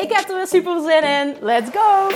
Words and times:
Ik 0.00 0.12
heb 0.12 0.28
er 0.28 0.36
weer 0.36 0.46
super 0.46 0.80
zin 0.80 1.02
in. 1.02 1.36
Let's 1.40 1.70
go! 1.70 2.08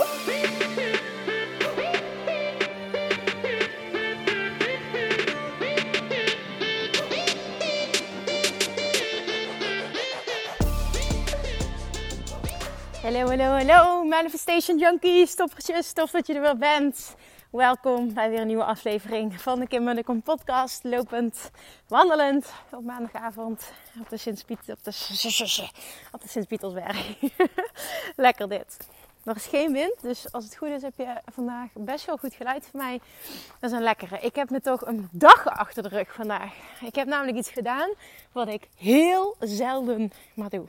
Hallo, 13.03 13.27
hallo, 13.29 13.45
hallo, 13.45 14.05
Manifestation 14.05 14.79
Junkies, 14.79 15.35
toppertjes, 15.35 15.93
tof 15.93 16.11
dat 16.11 16.27
je 16.27 16.35
er 16.35 16.41
weer 16.41 16.57
bent. 16.57 17.15
Welkom 17.55 18.15
bij 18.15 18.31
weer 18.31 18.41
een 18.41 18.47
nieuwe 18.47 18.65
aflevering 18.65 19.41
van 19.41 19.61
de 19.61 19.67
Kim 19.67 19.85
Munnekom 19.85 20.23
podcast. 20.23 20.85
Lopend, 20.85 21.51
wandelend 21.89 22.53
op 22.71 22.85
maandagavond 22.85 23.73
op 24.01 24.09
de 24.09 24.17
Sint-Pietersberg. 24.17 27.17
Lekker 28.17 28.49
dit. 28.49 28.89
Er 29.25 29.37
is 29.37 29.47
geen 29.47 29.73
wind, 29.73 29.95
dus 30.01 30.33
als 30.33 30.45
het 30.45 30.57
goed 30.57 30.69
is 30.69 30.83
heb 30.83 30.93
je 30.97 31.21
vandaag 31.33 31.69
best 31.75 32.07
wel 32.07 32.17
goed 32.17 32.35
geluid 32.35 32.69
van 32.71 32.81
mij. 32.81 33.01
Dat 33.61 33.71
is 33.71 33.77
een 33.77 33.83
lekkere. 33.83 34.19
Ik 34.21 34.35
heb 34.35 34.51
me 34.51 34.61
toch 34.61 34.87
een 34.87 35.09
dag 35.13 35.47
achter 35.47 35.83
de 35.83 35.89
rug 35.89 36.15
vandaag. 36.15 36.55
Ik 36.81 36.95
heb 36.95 37.07
namelijk 37.07 37.37
iets 37.37 37.51
gedaan 37.51 37.91
wat 38.33 38.49
ik 38.49 38.69
heel 38.77 39.37
zelden 39.41 40.13
maar 40.35 40.51
doe. 40.51 40.67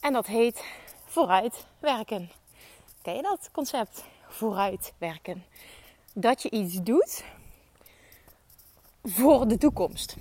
En 0.00 0.12
dat 0.12 0.26
heet 0.26 0.64
vooruit 1.04 1.66
werken. 1.78 2.30
Ken 3.02 3.14
je 3.14 3.22
dat 3.22 3.48
concept? 3.52 4.04
Vooruit 4.28 4.92
werken 4.98 5.44
dat 6.14 6.42
je 6.42 6.50
iets 6.50 6.82
doet 6.82 7.24
voor 9.02 9.48
de 9.48 9.58
toekomst. 9.58 10.16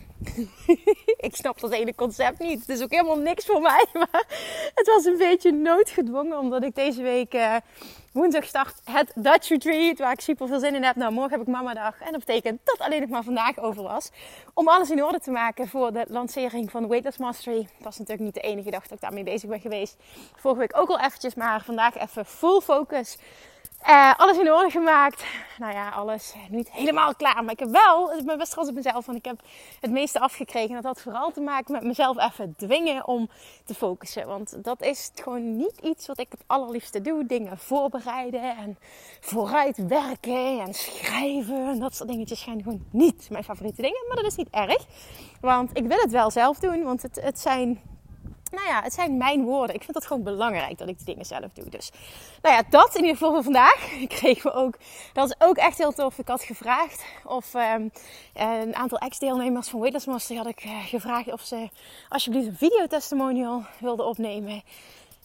ik 1.28 1.36
snap 1.36 1.60
dat 1.60 1.74
hele 1.74 1.96
concept 1.96 2.40
niet. 2.40 2.60
Het 2.60 2.70
is 2.70 2.84
ook 2.84 2.92
helemaal 2.92 3.18
niks 3.18 3.46
voor 3.46 3.62
mij. 3.62 3.86
Maar 4.00 4.26
het 4.76 4.88
was 4.88 5.06
een 5.06 5.18
beetje 5.18 5.52
noodgedwongen. 5.52 6.40
Omdat 6.40 6.64
ik 6.64 6.76
deze 6.76 7.02
week 7.02 7.34
uh, 7.34 7.56
woensdag 8.12 8.44
start 8.44 8.82
het 8.84 9.12
Dutch 9.16 9.50
Retreat. 9.50 10.00
Waar 10.00 10.12
ik 10.12 10.20
super 10.20 10.48
veel 10.48 10.60
zin 10.60 10.76
in 10.76 10.84
heb. 10.84 10.96
Nou, 10.96 11.14
morgen 11.14 11.32
heb 11.32 11.42
ik 11.42 11.48
mama 11.48 11.74
dag. 11.74 12.02
En 12.02 12.12
dat 12.12 12.26
betekent 12.26 12.60
dat 12.64 12.80
alleen 12.80 13.02
nog 13.02 13.10
maar 13.10 13.24
vandaag 13.24 13.58
over 13.58 13.84
was. 13.84 14.10
Om 14.54 14.68
alles 14.68 14.90
in 14.90 15.04
orde 15.04 15.20
te 15.20 15.32
maken 15.32 15.68
voor 15.68 15.94
de 15.94 16.06
lancering 16.08 16.72
van 16.72 16.88
Weightless 16.88 17.18
Mastery. 17.18 17.62
Dat 17.62 17.84
was 17.84 17.98
natuurlijk 17.98 18.26
niet 18.26 18.34
de 18.34 18.50
enige 18.50 18.72
dag 18.72 18.82
dat 18.82 18.92
ik 18.92 19.02
daarmee 19.02 19.24
bezig 19.24 19.50
ben 19.50 19.60
geweest. 19.60 19.96
Vorige 20.36 20.60
week 20.60 20.78
ook 20.78 20.90
al 20.90 21.00
eventjes. 21.00 21.36
Maar 21.36 21.64
vandaag 21.64 21.98
even 21.98 22.26
full 22.26 22.60
focus 22.60 23.18
uh, 23.88 24.14
alles 24.18 24.38
in 24.38 24.52
orde 24.52 24.70
gemaakt. 24.70 25.24
Nou 25.58 25.74
ja, 25.74 25.90
alles 25.90 26.34
niet 26.50 26.72
helemaal 26.72 27.16
klaar. 27.16 27.44
Maar 27.44 27.54
ik 27.54 27.60
heb 27.60 27.70
wel, 27.70 28.14
ik 28.14 28.26
ben 28.26 28.38
best 28.38 28.52
trots 28.52 28.70
op 28.70 28.76
mezelf. 28.76 29.06
Want 29.06 29.18
ik 29.18 29.26
heb 29.26 29.42
het 29.80 29.92
meeste 29.92 30.20
afgekregen. 30.20 30.76
Dat 30.76 30.84
had 30.84 31.02
vooral 31.02 31.32
te 31.32 31.42
maken 31.42 31.72
met 31.72 31.84
mezelf 31.84 32.18
even 32.18 32.54
dwingen 32.58 33.08
om 33.08 33.30
te 33.66 33.74
focussen. 33.74 34.28
Want 34.28 34.64
dat 34.64 34.82
is 34.82 35.12
gewoon 35.16 35.58
niet 35.58 35.78
iets 35.82 36.08
wat 36.08 36.20
ik 36.20 36.28
het 36.30 36.44
allerliefste 36.48 37.02
doe. 37.02 37.26
Dingen 37.26 37.58
voorbereiden 37.58 38.58
en 38.58 38.78
vooruit 39.20 39.88
werken 39.88 40.60
en 40.60 40.74
schrijven. 40.74 41.68
En 41.68 41.80
dat 41.80 41.96
soort 41.96 42.10
dingetjes 42.10 42.42
zijn 42.42 42.64
gewoon 42.64 42.86
niet 42.92 43.30
mijn 43.30 43.44
favoriete 43.44 43.82
dingen. 43.82 44.06
Maar 44.08 44.18
dat 44.18 44.26
is 44.26 44.36
niet 44.36 44.50
erg. 44.52 44.86
Want 45.42 45.78
ik 45.78 45.88
wil 45.88 46.00
het 46.00 46.12
wel 46.12 46.32
zelf 46.32 46.60
doen. 46.60 46.84
Want 46.84 47.02
het, 47.02 47.22
het 47.22 47.40
zijn 47.40 47.82
nou 48.52 48.68
ja, 48.68 48.82
het 48.84 48.94
zijn 48.94 49.18
mijn 49.18 49.44
woorden. 49.44 49.76
Ik 49.76 49.84
vind 49.84 49.96
het 49.96 50.06
gewoon 50.06 50.24
belangrijk 50.24 50.78
dat 50.78 50.88
ik 50.88 50.98
die 50.98 51.06
dingen 51.06 51.26
zelf 51.26 51.54
doe. 51.54 51.70
Dus, 51.70 51.92
nou 52.42 52.56
ja, 52.56 52.64
dat 52.70 52.96
in 52.96 53.02
ieder 53.02 53.18
geval 53.18 53.44
vandaag. 53.44 53.92
Ik 54.02 54.10
kreeg 54.10 54.54
ook, 54.54 54.78
dat 55.14 55.30
is 55.30 55.36
ook 55.48 55.58
echt 55.58 55.78
heel 55.78 55.92
tof. 55.92 56.18
Ik 56.18 56.28
had 56.28 56.44
gevraagd 56.44 57.06
of 57.26 57.54
um, 57.54 57.92
een 58.34 58.76
aantal 58.76 58.98
ex-deelnemers 58.98 59.68
van 59.68 59.80
Weightless 59.80 60.08
Master 60.08 60.38
had 60.38 60.48
ik 60.48 60.66
uh, 60.66 60.86
gevraagd 60.86 61.32
of 61.32 61.42
ze 61.42 61.70
alsjeblieft 62.10 62.48
een 62.48 62.58
videotestimonial 62.58 63.64
wilden 63.80 64.06
opnemen. 64.06 64.64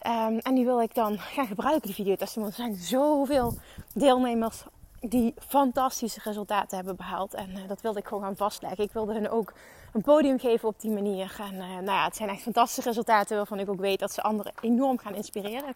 Um, 0.06 0.38
en 0.38 0.54
die 0.54 0.64
wil 0.64 0.81
ik 0.81 0.94
dan 0.94 1.19
gaan 1.19 1.47
gebruiken, 1.47 1.87
die 1.87 1.94
videotestimonial. 1.94 2.58
Er 2.58 2.64
zijn 2.64 2.75
zoveel 2.75 3.54
deelnemers 3.94 4.62
die 5.00 5.34
fantastische 5.48 6.20
resultaten 6.25 6.76
hebben 6.76 6.97
behaald. 6.97 7.34
En 7.34 7.50
uh, 7.50 7.69
dat 7.69 7.81
wilde 7.81 7.98
ik 7.98 8.06
gewoon 8.06 8.22
gaan 8.22 8.37
vastleggen. 8.37 8.84
Ik 8.84 8.93
wilde 8.93 9.12
hen 9.12 9.31
ook 9.31 9.53
een 9.92 10.02
podium 10.02 10.38
geven 10.38 10.69
op 10.69 10.80
die 10.80 10.91
manier. 10.91 11.36
En 11.41 11.54
uh, 11.54 11.60
nou 11.60 11.84
ja, 11.84 12.04
het 12.04 12.16
zijn 12.16 12.28
echt 12.28 12.42
fantastische 12.42 12.88
resultaten 12.88 13.36
waarvan 13.36 13.58
ik 13.58 13.69
ook 13.69 13.80
weet 13.80 13.98
dat 13.98 14.12
ze 14.12 14.22
anderen 14.22 14.52
enorm 14.60 14.98
gaan 14.98 15.14
inspireren. 15.14 15.74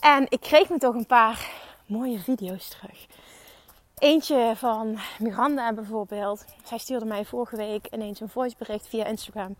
En 0.00 0.26
ik 0.28 0.40
kreeg 0.40 0.68
me 0.68 0.78
toch 0.78 0.94
een 0.94 1.06
paar 1.06 1.50
mooie 1.86 2.18
video's 2.18 2.68
terug. 2.68 3.06
Eentje 3.98 4.52
van 4.56 4.98
Miranda 5.18 5.72
bijvoorbeeld. 5.72 6.44
Zij 6.64 6.78
stuurde 6.78 7.04
mij 7.04 7.24
vorige 7.24 7.56
week 7.56 7.86
ineens 7.90 8.20
een 8.20 8.28
voicebericht 8.28 8.88
via 8.88 9.04
Instagram. 9.04 9.56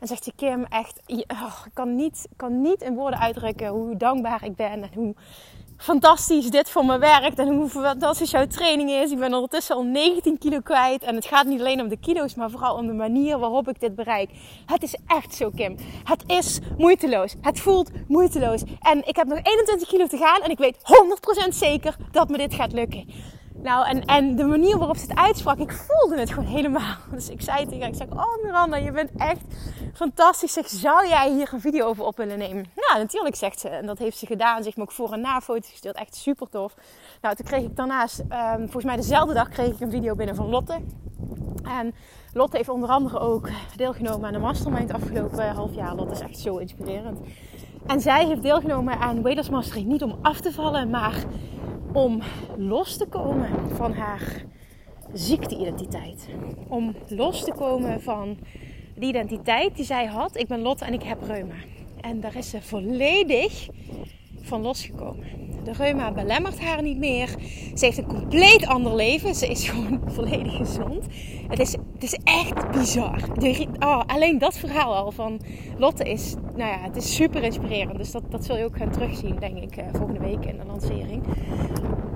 En 0.00 0.06
zegt 0.06 0.24
ze, 0.24 0.32
Kim, 0.36 0.64
echt, 0.64 1.00
oh, 1.06 1.62
ik 1.66 1.74
kan 1.74 1.96
niet, 1.96 2.28
kan 2.36 2.60
niet 2.60 2.82
in 2.82 2.94
woorden 2.94 3.20
uitdrukken 3.20 3.68
hoe 3.68 3.96
dankbaar 3.96 4.44
ik 4.44 4.56
ben 4.56 4.82
en 4.82 4.90
hoe 4.94 5.14
fantastisch 5.80 6.50
dit 6.50 6.70
voor 6.70 6.84
me 6.84 6.98
werkt 6.98 7.38
en 7.38 7.48
hoe 7.48 7.68
fantastisch 7.68 8.30
jouw 8.30 8.46
training 8.46 8.90
is. 8.90 9.10
Ik 9.10 9.18
ben 9.18 9.34
ondertussen 9.34 9.76
al 9.76 9.82
19 9.82 10.38
kilo 10.38 10.60
kwijt 10.60 11.02
en 11.02 11.14
het 11.14 11.26
gaat 11.26 11.46
niet 11.46 11.60
alleen 11.60 11.80
om 11.80 11.88
de 11.88 11.96
kilo's, 11.96 12.34
maar 12.34 12.50
vooral 12.50 12.74
om 12.74 12.86
de 12.86 12.92
manier 12.92 13.38
waarop 13.38 13.68
ik 13.68 13.80
dit 13.80 13.94
bereik. 13.94 14.30
Het 14.66 14.82
is 14.82 14.96
echt 15.06 15.34
zo, 15.34 15.50
Kim. 15.50 15.76
Het 16.04 16.22
is 16.26 16.58
moeiteloos. 16.78 17.34
Het 17.40 17.60
voelt 17.60 17.90
moeiteloos. 18.08 18.62
En 18.80 19.06
ik 19.06 19.16
heb 19.16 19.26
nog 19.26 19.38
21 19.42 19.88
kilo 19.88 20.06
te 20.06 20.16
gaan 20.16 20.42
en 20.42 20.50
ik 20.50 20.58
weet 20.58 20.76
100% 21.46 21.48
zeker 21.48 21.96
dat 22.10 22.28
me 22.28 22.36
dit 22.36 22.54
gaat 22.54 22.72
lukken. 22.72 23.04
Nou, 23.62 23.86
en, 23.86 24.04
en 24.04 24.36
de 24.36 24.44
manier 24.44 24.78
waarop 24.78 24.96
ze 24.96 25.06
het 25.08 25.16
uitsprak, 25.18 25.58
ik 25.58 25.72
voelde 25.72 26.20
het 26.20 26.30
gewoon 26.32 26.48
helemaal. 26.48 26.96
Dus 27.14 27.28
ik 27.28 27.40
zei 27.40 27.64
tegen 27.64 27.80
haar, 27.80 27.88
ik 27.88 27.94
zeg, 27.94 28.08
oh 28.10 28.42
Miranda, 28.42 28.76
je 28.76 28.92
bent 28.92 29.10
echt 29.16 29.40
fantastisch. 29.94 30.52
Zeg, 30.52 30.68
zou 30.68 31.08
jij 31.08 31.32
hier 31.32 31.50
een 31.52 31.60
video 31.60 31.86
over 31.86 32.04
op 32.04 32.16
willen 32.16 32.38
nemen? 32.38 32.64
Nou, 32.74 32.98
natuurlijk, 32.98 33.36
zegt 33.36 33.60
ze. 33.60 33.68
En 33.68 33.86
dat 33.86 33.98
heeft 33.98 34.18
ze 34.18 34.26
gedaan. 34.26 34.56
Ze 34.58 34.64
heeft 34.64 34.76
me 34.76 34.82
ook 34.82 34.92
voor- 34.92 35.12
en 35.12 35.20
na-foto's 35.20 35.70
gestuurd. 35.70 35.96
Echt 35.96 36.14
super 36.14 36.48
tof. 36.48 36.74
Nou, 37.20 37.34
toen 37.36 37.46
kreeg 37.46 37.62
ik 37.62 37.76
daarnaast, 37.76 38.18
um, 38.20 38.58
volgens 38.58 38.84
mij 38.84 38.96
dezelfde 38.96 39.34
dag, 39.34 39.48
kreeg 39.48 39.68
ik 39.74 39.80
een 39.80 39.90
video 39.90 40.14
binnen 40.14 40.34
van 40.34 40.48
Lotte. 40.48 40.80
En 41.64 41.94
Lotte 42.32 42.56
heeft 42.56 42.68
onder 42.68 42.88
andere 42.88 43.18
ook 43.18 43.48
deelgenomen 43.76 44.26
aan 44.26 44.32
de 44.32 44.38
mastermind 44.38 44.92
afgelopen 44.92 45.54
half 45.54 45.74
jaar. 45.74 45.94
Lotte 45.94 46.12
is 46.12 46.20
echt 46.20 46.38
zo 46.38 46.56
inspirerend. 46.56 47.18
En 47.86 48.00
zij 48.00 48.26
heeft 48.26 48.42
deelgenomen 48.42 48.98
aan 48.98 49.22
Waders 49.22 49.50
Mastery 49.50 49.82
niet 49.82 50.02
om 50.02 50.18
af 50.22 50.40
te 50.40 50.52
vallen, 50.52 50.90
maar 50.90 51.24
om 51.92 52.22
los 52.56 52.96
te 52.96 53.06
komen 53.06 53.48
van 53.74 53.92
haar 53.92 54.44
ziekteidentiteit. 55.12 56.28
Om 56.68 56.94
los 57.08 57.44
te 57.44 57.52
komen 57.52 58.02
van 58.02 58.38
de 58.94 59.06
identiteit 59.06 59.76
die 59.76 59.84
zij 59.84 60.06
had. 60.06 60.36
Ik 60.36 60.48
ben 60.48 60.60
Lotte 60.60 60.84
en 60.84 60.92
ik 60.92 61.02
heb 61.02 61.22
reuma. 61.22 61.54
En 62.00 62.20
daar 62.20 62.36
is 62.36 62.50
ze 62.50 62.62
volledig 62.62 63.68
van 64.40 64.62
losgekomen. 64.62 65.26
De 65.64 65.72
reuma 65.72 66.12
belemmert 66.12 66.60
haar 66.60 66.82
niet 66.82 66.98
meer. 66.98 67.28
Ze 67.74 67.84
heeft 67.84 67.98
een 67.98 68.06
compleet 68.06 68.66
ander 68.66 68.94
leven. 68.94 69.34
Ze 69.34 69.46
is 69.46 69.64
gewoon 69.68 70.00
volledig 70.06 70.56
gezond. 70.56 71.06
Het 71.48 71.58
is, 71.58 71.72
het 71.72 72.02
is 72.02 72.18
echt 72.24 72.70
bizar. 72.70 73.18
De, 73.38 73.66
oh, 73.78 74.00
alleen 74.06 74.38
dat 74.38 74.58
verhaal 74.58 74.94
al 74.94 75.10
van 75.10 75.40
Lotte 75.78 76.04
is, 76.04 76.34
nou 76.56 76.70
ja, 76.70 76.78
het 76.80 76.96
is 76.96 77.14
super 77.14 77.42
inspirerend. 77.42 77.96
Dus 77.96 78.10
dat, 78.10 78.22
dat 78.28 78.44
zul 78.44 78.56
je 78.56 78.64
ook 78.64 78.76
gaan 78.76 78.90
terugzien, 78.90 79.36
denk 79.38 79.56
ik, 79.56 79.76
eh, 79.76 79.84
volgende 79.92 80.20
week 80.20 80.44
in 80.44 80.58
de 80.58 80.66
lancering. 80.66 81.22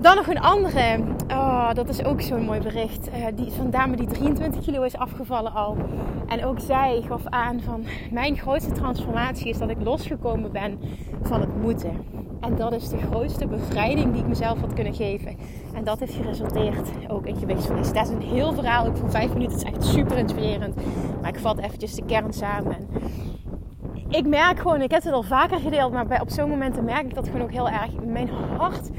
Dan 0.00 0.16
nog 0.16 0.26
een 0.26 0.40
andere. 0.40 0.98
Oh, 1.28 1.72
dat 1.72 1.88
is 1.88 2.04
ook 2.04 2.20
zo'n 2.20 2.44
mooi 2.44 2.60
bericht. 2.60 3.08
Uh, 3.08 3.26
die, 3.34 3.50
van 3.50 3.70
dame 3.70 3.96
die 3.96 4.06
23 4.06 4.64
kilo 4.64 4.82
is 4.82 4.96
afgevallen 4.96 5.52
al. 5.52 5.76
En 6.26 6.44
ook 6.44 6.60
zij 6.60 7.02
gaf 7.08 7.22
aan 7.24 7.60
van 7.60 7.84
mijn 8.10 8.36
grootste 8.36 8.72
transformatie 8.72 9.48
is 9.48 9.58
dat 9.58 9.70
ik 9.70 9.76
losgekomen 9.82 10.52
ben 10.52 10.78
van 11.22 11.40
het 11.40 11.62
moeten. 11.62 11.92
En 12.44 12.56
dat 12.56 12.72
is 12.72 12.88
de 12.88 12.98
grootste 12.98 13.46
bevrijding 13.46 14.12
die 14.12 14.20
ik 14.20 14.28
mezelf 14.28 14.60
had 14.60 14.72
kunnen 14.72 14.94
geven. 14.94 15.36
En 15.74 15.84
dat 15.84 15.98
heeft 15.98 16.14
geresulteerd 16.14 16.88
ook 17.08 17.26
in 17.26 17.36
gewichtsverlies. 17.36 17.92
Dat 17.92 18.08
is 18.08 18.14
een 18.14 18.20
heel 18.20 18.52
verhaal, 18.52 18.86
ook 18.86 18.96
voor 18.96 19.10
vijf 19.10 19.32
minuten. 19.32 19.56
Is 19.56 19.62
echt 19.62 19.84
super 19.84 20.18
inspirerend. 20.18 20.74
Maar 21.20 21.30
ik 21.30 21.38
vat 21.38 21.58
eventjes 21.58 21.94
de 21.94 22.04
kern 22.04 22.32
samen. 22.32 22.76
Ik 24.08 24.26
merk 24.26 24.58
gewoon, 24.58 24.82
ik 24.82 24.90
heb 24.90 25.02
het 25.02 25.12
al 25.12 25.22
vaker 25.22 25.58
gedeeld, 25.58 25.92
maar 25.92 26.06
bij, 26.06 26.20
op 26.20 26.30
zo'n 26.30 26.48
momenten 26.48 26.84
merk 26.84 27.04
ik 27.04 27.14
dat 27.14 27.26
gewoon 27.26 27.42
ook 27.42 27.52
heel 27.52 27.68
erg. 27.68 27.90
Mijn 28.04 28.28
hart 28.56 28.90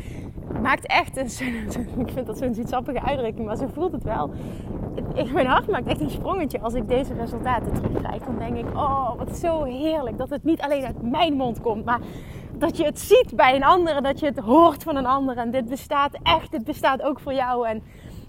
maakt 0.61 0.87
echt 0.87 1.17
een, 1.17 1.49
ik 2.05 2.11
vind 2.13 2.25
dat 2.25 2.37
zo'n 2.37 2.53
zoetsappige 2.53 3.01
uitdrukking, 3.01 3.47
maar 3.47 3.57
zo 3.57 3.67
voelt 3.73 3.91
het 3.91 4.03
wel. 4.03 4.31
Ik, 5.13 5.33
mijn 5.33 5.47
hart 5.47 5.67
maakt 5.67 5.87
echt 5.87 6.01
een 6.01 6.09
sprongetje 6.09 6.59
als 6.59 6.73
ik 6.73 6.87
deze 6.87 7.13
resultaten 7.13 7.73
terugkrijg. 7.73 8.23
Dan 8.23 8.37
denk 8.39 8.57
ik, 8.57 8.75
oh, 8.75 9.17
wat 9.17 9.37
zo 9.37 9.63
heerlijk 9.63 10.17
dat 10.17 10.29
het 10.29 10.43
niet 10.43 10.61
alleen 10.61 10.85
uit 10.85 11.11
mijn 11.11 11.33
mond 11.33 11.61
komt, 11.61 11.85
maar 11.85 11.99
dat 12.57 12.77
je 12.77 12.83
het 12.83 12.99
ziet 12.99 13.35
bij 13.35 13.55
een 13.55 13.63
ander. 13.63 14.01
Dat 14.01 14.19
je 14.19 14.25
het 14.25 14.39
hoort 14.39 14.83
van 14.83 14.95
een 14.95 15.05
ander. 15.05 15.37
En 15.37 15.51
dit 15.51 15.65
bestaat 15.65 16.17
echt. 16.23 16.51
Dit 16.51 16.63
bestaat 16.63 17.01
ook 17.01 17.19
voor 17.19 17.33
jou. 17.33 17.67
En, 17.67 17.83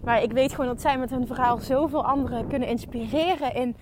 maar 0.05 0.23
ik 0.23 0.33
weet 0.33 0.51
gewoon 0.51 0.67
dat 0.67 0.81
zij 0.81 0.99
met 0.99 1.11
hun 1.11 1.27
verhaal 1.27 1.59
zoveel 1.59 2.05
anderen 2.05 2.47
kunnen 2.47 2.69
inspireren 2.69 3.55
in 3.55 3.77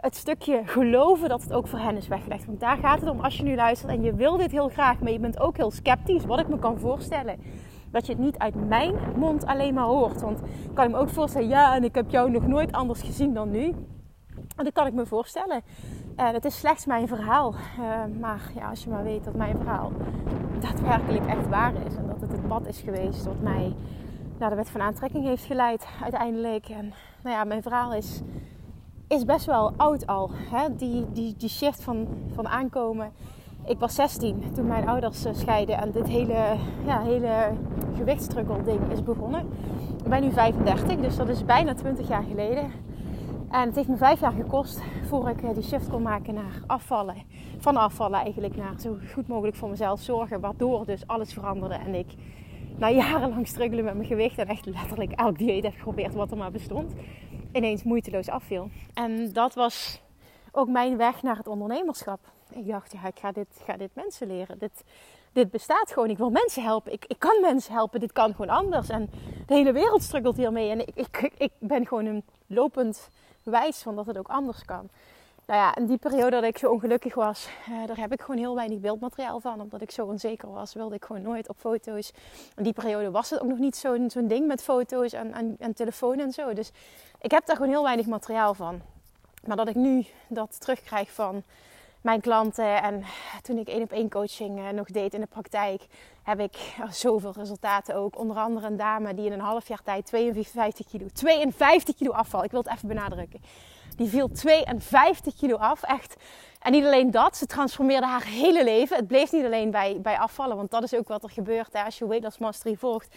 het 0.00 0.16
stukje 0.16 0.62
geloven 0.64 1.28
dat 1.28 1.42
het 1.42 1.52
ook 1.52 1.66
voor 1.68 1.78
hen 1.78 1.96
is 1.96 2.08
weggelegd. 2.08 2.46
Want 2.46 2.60
daar 2.60 2.76
gaat 2.76 3.00
het 3.00 3.10
om 3.10 3.20
als 3.20 3.36
je 3.36 3.42
nu 3.42 3.54
luistert 3.54 3.92
en 3.92 4.02
je 4.02 4.14
wil 4.14 4.36
dit 4.36 4.50
heel 4.50 4.68
graag, 4.68 4.98
maar 4.98 5.12
je 5.12 5.18
bent 5.18 5.40
ook 5.40 5.56
heel 5.56 5.70
sceptisch, 5.70 6.24
wat 6.24 6.40
ik 6.40 6.48
me 6.48 6.58
kan 6.58 6.78
voorstellen. 6.78 7.38
Dat 7.90 8.06
je 8.06 8.12
het 8.12 8.20
niet 8.20 8.38
uit 8.38 8.68
mijn 8.68 8.94
mond 9.16 9.46
alleen 9.46 9.74
maar 9.74 9.84
hoort. 9.84 10.20
Want 10.20 10.40
ik 10.40 10.74
kan 10.74 10.90
me 10.90 10.96
ook 10.96 11.08
voorstellen, 11.08 11.48
ja, 11.48 11.74
en 11.74 11.84
ik 11.84 11.94
heb 11.94 12.10
jou 12.10 12.30
nog 12.30 12.46
nooit 12.46 12.72
anders 12.72 13.02
gezien 13.02 13.34
dan 13.34 13.50
nu. 13.50 13.74
En 14.60 14.66
dat 14.66 14.74
kan 14.74 14.86
ik 14.86 14.92
me 14.92 15.06
voorstellen. 15.06 15.62
En 16.16 16.34
het 16.34 16.44
is 16.44 16.58
slechts 16.58 16.86
mijn 16.86 17.08
verhaal. 17.08 17.54
Uh, 17.54 18.20
maar 18.20 18.40
ja, 18.54 18.68
als 18.68 18.84
je 18.84 18.90
maar 18.90 19.02
weet 19.02 19.24
dat 19.24 19.34
mijn 19.34 19.56
verhaal 19.56 19.92
daadwerkelijk 20.60 21.26
echt 21.26 21.48
waar 21.48 21.72
is. 21.86 21.94
En 21.96 22.06
dat 22.06 22.20
het 22.20 22.32
het 22.32 22.48
pad 22.48 22.66
is 22.66 22.80
geweest 22.80 23.24
wat 23.24 23.40
mij 23.40 23.74
naar 24.38 24.50
de 24.50 24.56
wet 24.56 24.70
van 24.70 24.80
aantrekking 24.80 25.24
heeft 25.24 25.44
geleid 25.44 25.86
uiteindelijk. 26.02 26.68
En 26.68 26.92
nou 27.22 27.36
ja, 27.36 27.44
mijn 27.44 27.62
verhaal 27.62 27.94
is 27.94 28.20
is 29.08 29.24
best 29.24 29.46
wel 29.46 29.72
oud 29.76 30.06
al. 30.06 30.30
Hè? 30.32 30.76
Die, 30.76 31.06
die, 31.12 31.34
die 31.36 31.48
shift 31.48 31.82
van, 31.82 32.08
van 32.34 32.48
aankomen. 32.48 33.12
Ik 33.64 33.78
was 33.78 33.94
16 33.94 34.52
toen 34.54 34.66
mijn 34.66 34.88
ouders 34.88 35.24
eh, 35.24 35.34
scheiden 35.34 35.78
en 35.78 35.90
dit 35.90 36.06
hele, 36.06 36.56
ja, 36.84 37.00
hele 37.00 37.52
ding 38.64 38.90
is 38.92 39.02
begonnen. 39.02 39.48
Ik 40.04 40.10
ben 40.10 40.22
nu 40.22 40.32
35, 40.32 40.96
dus 40.96 41.16
dat 41.16 41.28
is 41.28 41.44
bijna 41.44 41.74
20 41.74 42.08
jaar 42.08 42.22
geleden. 42.22 42.89
En 43.50 43.66
het 43.66 43.74
heeft 43.74 43.88
me 43.88 43.96
vijf 43.96 44.20
jaar 44.20 44.32
gekost 44.32 44.80
voor 45.08 45.28
ik 45.28 45.42
eh, 45.42 45.54
die 45.54 45.62
shift 45.62 45.88
kon 45.88 46.02
maken 46.02 46.34
naar 46.34 46.62
afvallen. 46.66 47.14
Van 47.58 47.76
afvallen 47.76 48.20
eigenlijk 48.20 48.56
naar 48.56 48.80
zo 48.80 48.96
goed 49.12 49.28
mogelijk 49.28 49.56
voor 49.56 49.68
mezelf 49.68 50.00
zorgen. 50.00 50.40
Waardoor 50.40 50.86
dus 50.86 51.06
alles 51.06 51.32
veranderde 51.32 51.74
en 51.74 51.94
ik 51.94 52.06
na 52.76 52.90
jarenlang 52.90 53.46
struggelen 53.46 53.84
met 53.84 53.94
mijn 53.94 54.06
gewicht 54.06 54.38
en 54.38 54.46
echt 54.46 54.66
letterlijk 54.66 55.12
elk 55.12 55.38
dieet 55.38 55.62
heb 55.62 55.72
geprobeerd 55.72 56.14
wat 56.14 56.30
er 56.30 56.36
maar 56.36 56.50
bestond 56.50 56.92
ineens 57.52 57.82
moeiteloos 57.82 58.28
afviel. 58.28 58.70
En 58.94 59.32
dat 59.32 59.54
was 59.54 60.02
ook 60.52 60.68
mijn 60.68 60.96
weg 60.96 61.22
naar 61.22 61.36
het 61.36 61.48
ondernemerschap. 61.48 62.20
Ik 62.50 62.66
dacht, 62.66 62.92
ja, 62.92 63.06
ik 63.06 63.18
ga 63.18 63.32
dit, 63.32 63.62
ga 63.64 63.76
dit 63.76 63.90
mensen 63.94 64.26
leren. 64.26 64.58
Dit, 64.58 64.84
dit 65.32 65.50
bestaat 65.50 65.92
gewoon. 65.92 66.10
Ik 66.10 66.18
wil 66.18 66.30
mensen 66.30 66.62
helpen. 66.62 66.92
Ik, 66.92 67.04
ik 67.06 67.18
kan 67.18 67.40
mensen 67.40 67.72
helpen. 67.72 68.00
Dit 68.00 68.12
kan 68.12 68.30
gewoon 68.30 68.56
anders. 68.56 68.88
En 68.88 69.10
de 69.46 69.54
hele 69.54 69.72
wereld 69.72 70.02
struggelt 70.02 70.36
hiermee. 70.36 70.70
En 70.70 70.80
ik, 70.80 70.92
ik, 70.94 71.32
ik 71.38 71.52
ben 71.58 71.86
gewoon 71.86 72.06
een 72.06 72.24
lopend 72.46 73.10
van 73.82 73.96
dat 73.96 74.06
het 74.06 74.18
ook 74.18 74.28
anders 74.28 74.64
kan. 74.64 74.88
Nou 75.50 75.62
ja, 75.62 75.74
in 75.74 75.86
die 75.86 75.98
periode 75.98 76.30
dat 76.30 76.44
ik 76.44 76.58
zo 76.58 76.70
ongelukkig 76.70 77.14
was, 77.14 77.48
uh, 77.70 77.86
daar 77.86 77.96
heb 77.96 78.12
ik 78.12 78.20
gewoon 78.20 78.40
heel 78.40 78.54
weinig 78.54 78.78
beeldmateriaal 78.78 79.40
van. 79.40 79.60
Omdat 79.60 79.80
ik 79.80 79.90
zo 79.90 80.06
onzeker 80.06 80.52
was, 80.52 80.74
wilde 80.74 80.94
ik 80.94 81.04
gewoon 81.04 81.22
nooit 81.22 81.48
op 81.48 81.56
foto's. 81.58 82.12
In 82.56 82.62
die 82.62 82.72
periode 82.72 83.10
was 83.10 83.30
het 83.30 83.40
ook 83.40 83.48
nog 83.48 83.58
niet 83.58 83.76
zo'n 83.76 84.10
zo'n 84.10 84.26
ding 84.26 84.46
met 84.46 84.62
foto's 84.62 85.12
en, 85.12 85.32
en, 85.32 85.56
en 85.58 85.74
telefoon 85.74 86.18
en 86.18 86.32
zo. 86.32 86.52
Dus 86.52 86.70
ik 87.20 87.30
heb 87.30 87.46
daar 87.46 87.56
gewoon 87.56 87.70
heel 87.70 87.82
weinig 87.82 88.06
materiaal 88.06 88.54
van. 88.54 88.80
Maar 89.46 89.56
dat 89.56 89.68
ik 89.68 89.74
nu 89.74 90.06
dat 90.28 90.60
terugkrijg 90.60 91.10
van 91.12 91.42
mijn 92.00 92.20
klanten 92.20 92.82
en 92.82 93.04
toen 93.42 93.58
ik 93.58 93.68
één 93.68 93.82
op 93.82 93.92
één 93.92 94.10
coaching 94.10 94.58
eh, 94.58 94.68
nog 94.68 94.86
deed 94.86 95.14
in 95.14 95.20
de 95.20 95.26
praktijk, 95.26 95.86
heb 96.22 96.40
ik 96.40 96.56
zoveel 96.90 97.32
resultaten 97.36 97.94
ook. 97.94 98.18
Onder 98.18 98.36
andere 98.36 98.66
een 98.66 98.76
dame 98.76 99.14
die 99.14 99.26
in 99.26 99.32
een 99.32 99.40
half 99.40 99.68
jaar 99.68 99.82
tijd 99.82 100.06
52 100.06 100.86
kilo, 100.86 101.06
52 101.12 101.96
kilo 101.96 102.10
afval. 102.10 102.44
Ik 102.44 102.50
wil 102.50 102.62
het 102.62 102.72
even 102.72 102.88
benadrukken. 102.88 103.40
Die 103.96 104.08
viel 104.08 104.28
52 104.28 105.36
kilo 105.36 105.56
af, 105.56 105.82
echt. 105.82 106.16
En 106.60 106.72
niet 106.72 106.84
alleen 106.84 107.10
dat, 107.10 107.36
ze 107.36 107.46
transformeerde 107.46 108.06
haar 108.06 108.24
hele 108.24 108.64
leven. 108.64 108.96
Het 108.96 109.06
bleef 109.06 109.32
niet 109.32 109.44
alleen 109.44 109.70
bij, 109.70 110.00
bij 110.00 110.18
afvallen, 110.18 110.56
want 110.56 110.70
dat 110.70 110.82
is 110.82 110.94
ook 110.94 111.08
wat 111.08 111.22
er 111.22 111.30
gebeurt 111.30 111.72
hè, 111.72 111.82
als 111.82 111.98
je 111.98 112.06
Weight 112.06 112.38
Mastery 112.38 112.76
volgt. 112.76 113.16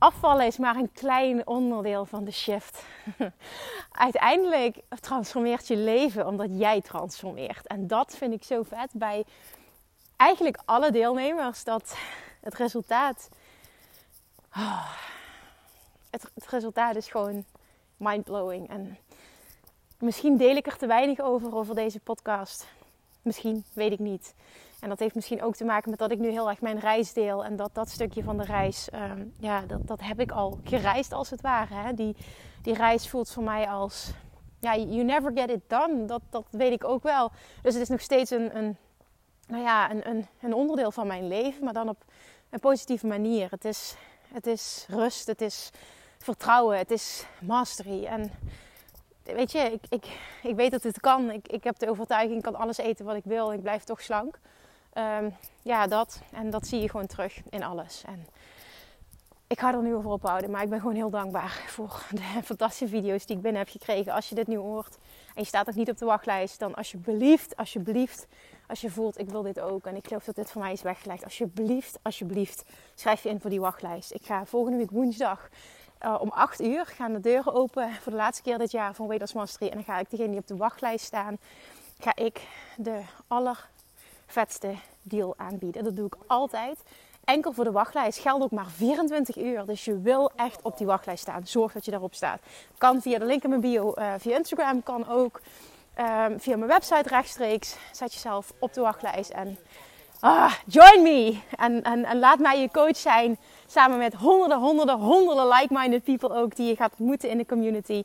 Afvallen 0.00 0.46
is 0.46 0.56
maar 0.56 0.76
een 0.76 0.92
klein 0.92 1.46
onderdeel 1.46 2.04
van 2.04 2.24
de 2.24 2.30
shift. 2.30 2.84
Uiteindelijk 3.92 4.76
transformeert 5.00 5.66
je 5.66 5.76
leven 5.76 6.26
omdat 6.26 6.48
jij 6.52 6.80
transformeert. 6.80 7.66
En 7.66 7.86
dat 7.86 8.16
vind 8.16 8.32
ik 8.32 8.44
zo 8.44 8.62
vet 8.62 8.90
bij 8.92 9.24
eigenlijk 10.16 10.58
alle 10.64 10.90
deelnemers. 10.90 11.64
Dat 11.64 11.96
het 12.40 12.54
resultaat. 12.54 13.28
Oh, 14.56 14.90
het, 16.10 16.30
het 16.34 16.46
resultaat 16.46 16.96
is 16.96 17.08
gewoon 17.08 17.44
mindblowing. 17.96 18.68
En 18.68 18.98
misschien 19.98 20.36
deel 20.36 20.56
ik 20.56 20.66
er 20.66 20.76
te 20.76 20.86
weinig 20.86 21.20
over, 21.20 21.54
over 21.54 21.74
deze 21.74 22.00
podcast. 22.00 22.66
Misschien, 23.22 23.64
weet 23.72 23.92
ik 23.92 23.98
niet. 23.98 24.34
En 24.80 24.88
dat 24.88 24.98
heeft 24.98 25.14
misschien 25.14 25.42
ook 25.42 25.54
te 25.54 25.64
maken 25.64 25.90
met 25.90 25.98
dat 25.98 26.10
ik 26.10 26.18
nu 26.18 26.30
heel 26.30 26.48
erg 26.48 26.60
mijn 26.60 26.78
reis 26.78 27.12
deel. 27.12 27.44
En 27.44 27.56
dat 27.56 27.74
dat 27.74 27.90
stukje 27.90 28.22
van 28.22 28.36
de 28.36 28.44
reis, 28.44 28.90
ehm, 28.90 29.24
ja, 29.38 29.60
dat, 29.60 29.86
dat 29.86 30.00
heb 30.00 30.20
ik 30.20 30.30
al 30.30 30.58
gereisd 30.64 31.12
als 31.12 31.30
het 31.30 31.40
ware. 31.40 31.74
Hè? 31.74 31.94
Die, 31.94 32.16
die 32.62 32.74
reis 32.74 33.08
voelt 33.08 33.30
voor 33.30 33.42
mij 33.42 33.68
als, 33.68 34.10
ja, 34.60 34.76
you 34.76 35.04
never 35.04 35.32
get 35.34 35.50
it 35.50 35.60
done. 35.66 36.04
Dat, 36.04 36.22
dat 36.30 36.44
weet 36.50 36.72
ik 36.72 36.84
ook 36.84 37.02
wel. 37.02 37.30
Dus 37.62 37.72
het 37.74 37.82
is 37.82 37.88
nog 37.88 38.00
steeds 38.00 38.30
een, 38.30 38.56
een, 38.56 38.76
nou 39.46 39.62
ja, 39.62 39.90
een, 39.90 40.08
een, 40.08 40.26
een 40.40 40.54
onderdeel 40.54 40.92
van 40.92 41.06
mijn 41.06 41.28
leven, 41.28 41.64
maar 41.64 41.72
dan 41.72 41.88
op 41.88 42.04
een 42.50 42.60
positieve 42.60 43.06
manier. 43.06 43.50
Het 43.50 43.64
is, 43.64 43.94
het 44.32 44.46
is 44.46 44.86
rust, 44.88 45.26
het 45.26 45.40
is 45.40 45.70
vertrouwen, 46.18 46.78
het 46.78 46.90
is 46.90 47.26
mastery. 47.40 48.04
En 48.04 48.30
weet 49.22 49.52
je, 49.52 49.58
ik, 49.58 49.82
ik, 49.88 50.06
ik 50.42 50.56
weet 50.56 50.70
dat 50.70 50.82
het 50.82 51.00
kan. 51.00 51.30
Ik, 51.30 51.48
ik 51.48 51.64
heb 51.64 51.78
de 51.78 51.90
overtuiging, 51.90 52.36
ik 52.36 52.42
kan 52.42 52.54
alles 52.54 52.78
eten 52.78 53.04
wat 53.04 53.16
ik 53.16 53.24
wil. 53.24 53.52
Ik 53.52 53.62
blijf 53.62 53.84
toch 53.84 54.00
slank. 54.00 54.38
Ehm, 54.92 55.30
ja, 55.62 55.86
dat. 55.86 56.20
En 56.32 56.50
dat 56.50 56.66
zie 56.66 56.80
je 56.80 56.88
gewoon 56.88 57.06
terug 57.06 57.42
in 57.50 57.62
alles. 57.62 58.02
En 58.06 58.26
ik 59.46 59.60
ga 59.60 59.74
er 59.74 59.82
nu 59.82 59.94
over 59.94 60.10
ophouden. 60.10 60.50
Maar 60.50 60.62
ik 60.62 60.68
ben 60.68 60.80
gewoon 60.80 60.94
heel 60.94 61.10
dankbaar 61.10 61.64
voor 61.66 62.06
de 62.10 62.22
fantastische 62.44 62.88
video's 62.88 63.26
die 63.26 63.36
ik 63.36 63.42
binnen 63.42 63.60
heb 63.60 63.70
gekregen. 63.70 64.12
Als 64.12 64.28
je 64.28 64.34
dit 64.34 64.46
nu 64.46 64.56
hoort 64.56 64.98
en 65.34 65.42
je 65.42 65.44
staat 65.44 65.68
ook 65.68 65.74
niet 65.74 65.90
op 65.90 65.98
de 65.98 66.04
wachtlijst, 66.04 66.58
dan 66.58 66.74
alsjeblieft, 66.74 67.56
alsjeblieft, 67.56 68.26
als 68.68 68.80
je 68.80 68.90
voelt, 68.90 69.18
ik 69.18 69.30
wil 69.30 69.42
dit 69.42 69.60
ook. 69.60 69.86
En 69.86 69.96
ik 69.96 70.06
geloof 70.06 70.24
dat 70.24 70.34
dit 70.34 70.50
voor 70.50 70.62
mij 70.62 70.72
is 70.72 70.82
weggelegd. 70.82 71.24
Alsjeblieft, 71.24 71.98
alsjeblieft, 72.02 72.64
schrijf 72.94 73.22
je 73.22 73.28
in 73.28 73.40
voor 73.40 73.50
die 73.50 73.60
wachtlijst. 73.60 74.14
Ik 74.14 74.26
ga 74.26 74.46
volgende 74.46 74.78
week 74.78 74.90
woensdag 74.90 75.48
uh, 76.04 76.16
om 76.20 76.30
8 76.30 76.60
uur 76.60 76.86
gaan 76.86 77.12
de 77.12 77.20
deuren 77.20 77.54
open 77.54 77.92
voor 77.92 78.12
de 78.12 78.18
laatste 78.18 78.42
keer 78.42 78.58
dit 78.58 78.70
jaar 78.70 78.94
van 78.94 79.06
Weight 79.06 79.34
Mastery. 79.34 79.70
En 79.70 79.74
dan 79.76 79.84
ga 79.84 79.98
ik 79.98 80.10
degene 80.10 80.30
die 80.30 80.38
op 80.38 80.46
de 80.46 80.56
wachtlijst 80.56 81.04
staan, 81.04 81.38
ga 81.98 82.16
ik 82.16 82.40
de 82.76 83.00
allervetste 84.30 84.74
deal 85.02 85.34
aanbieden. 85.36 85.84
Dat 85.84 85.96
doe 85.96 86.06
ik 86.06 86.14
altijd. 86.26 86.78
Enkel 87.24 87.52
voor 87.52 87.64
de 87.64 87.70
wachtlijst 87.70 88.18
geldt 88.18 88.44
ook 88.44 88.50
maar 88.50 88.70
24 88.76 89.36
uur. 89.36 89.66
Dus 89.66 89.84
je 89.84 90.00
wil 90.00 90.30
echt 90.36 90.62
op 90.62 90.78
die 90.78 90.86
wachtlijst 90.86 91.22
staan. 91.22 91.46
Zorg 91.46 91.72
dat 91.72 91.84
je 91.84 91.90
daarop 91.90 92.14
staat. 92.14 92.40
Kan 92.78 93.02
via 93.02 93.18
de 93.18 93.24
link 93.24 93.42
in 93.42 93.48
mijn 93.48 93.60
bio, 93.60 93.94
uh, 93.98 94.12
via 94.18 94.36
Instagram, 94.36 94.82
kan 94.82 95.08
ook. 95.08 95.40
Um, 95.98 96.40
via 96.40 96.56
mijn 96.56 96.70
website 96.70 97.08
rechtstreeks. 97.08 97.76
Zet 97.92 98.12
jezelf 98.12 98.52
op 98.58 98.72
de 98.72 98.80
wachtlijst 98.80 99.30
en 99.30 99.58
ah, 100.20 100.52
join 100.66 101.02
me. 101.02 101.40
En, 101.56 101.82
en, 101.82 102.04
en 102.04 102.18
laat 102.18 102.38
mij 102.38 102.60
je 102.60 102.70
coach 102.70 102.96
zijn 102.96 103.38
Samen 103.66 103.98
met 103.98 104.14
honderden, 104.14 104.58
honderden, 104.58 104.98
honderden 104.98 105.48
like-minded 105.48 106.04
people 106.04 106.34
ook 106.34 106.56
die 106.56 106.66
je 106.66 106.76
gaat 106.76 106.92
ontmoeten 106.98 107.28
in 107.28 107.38
de 107.38 107.46
community. 107.46 108.02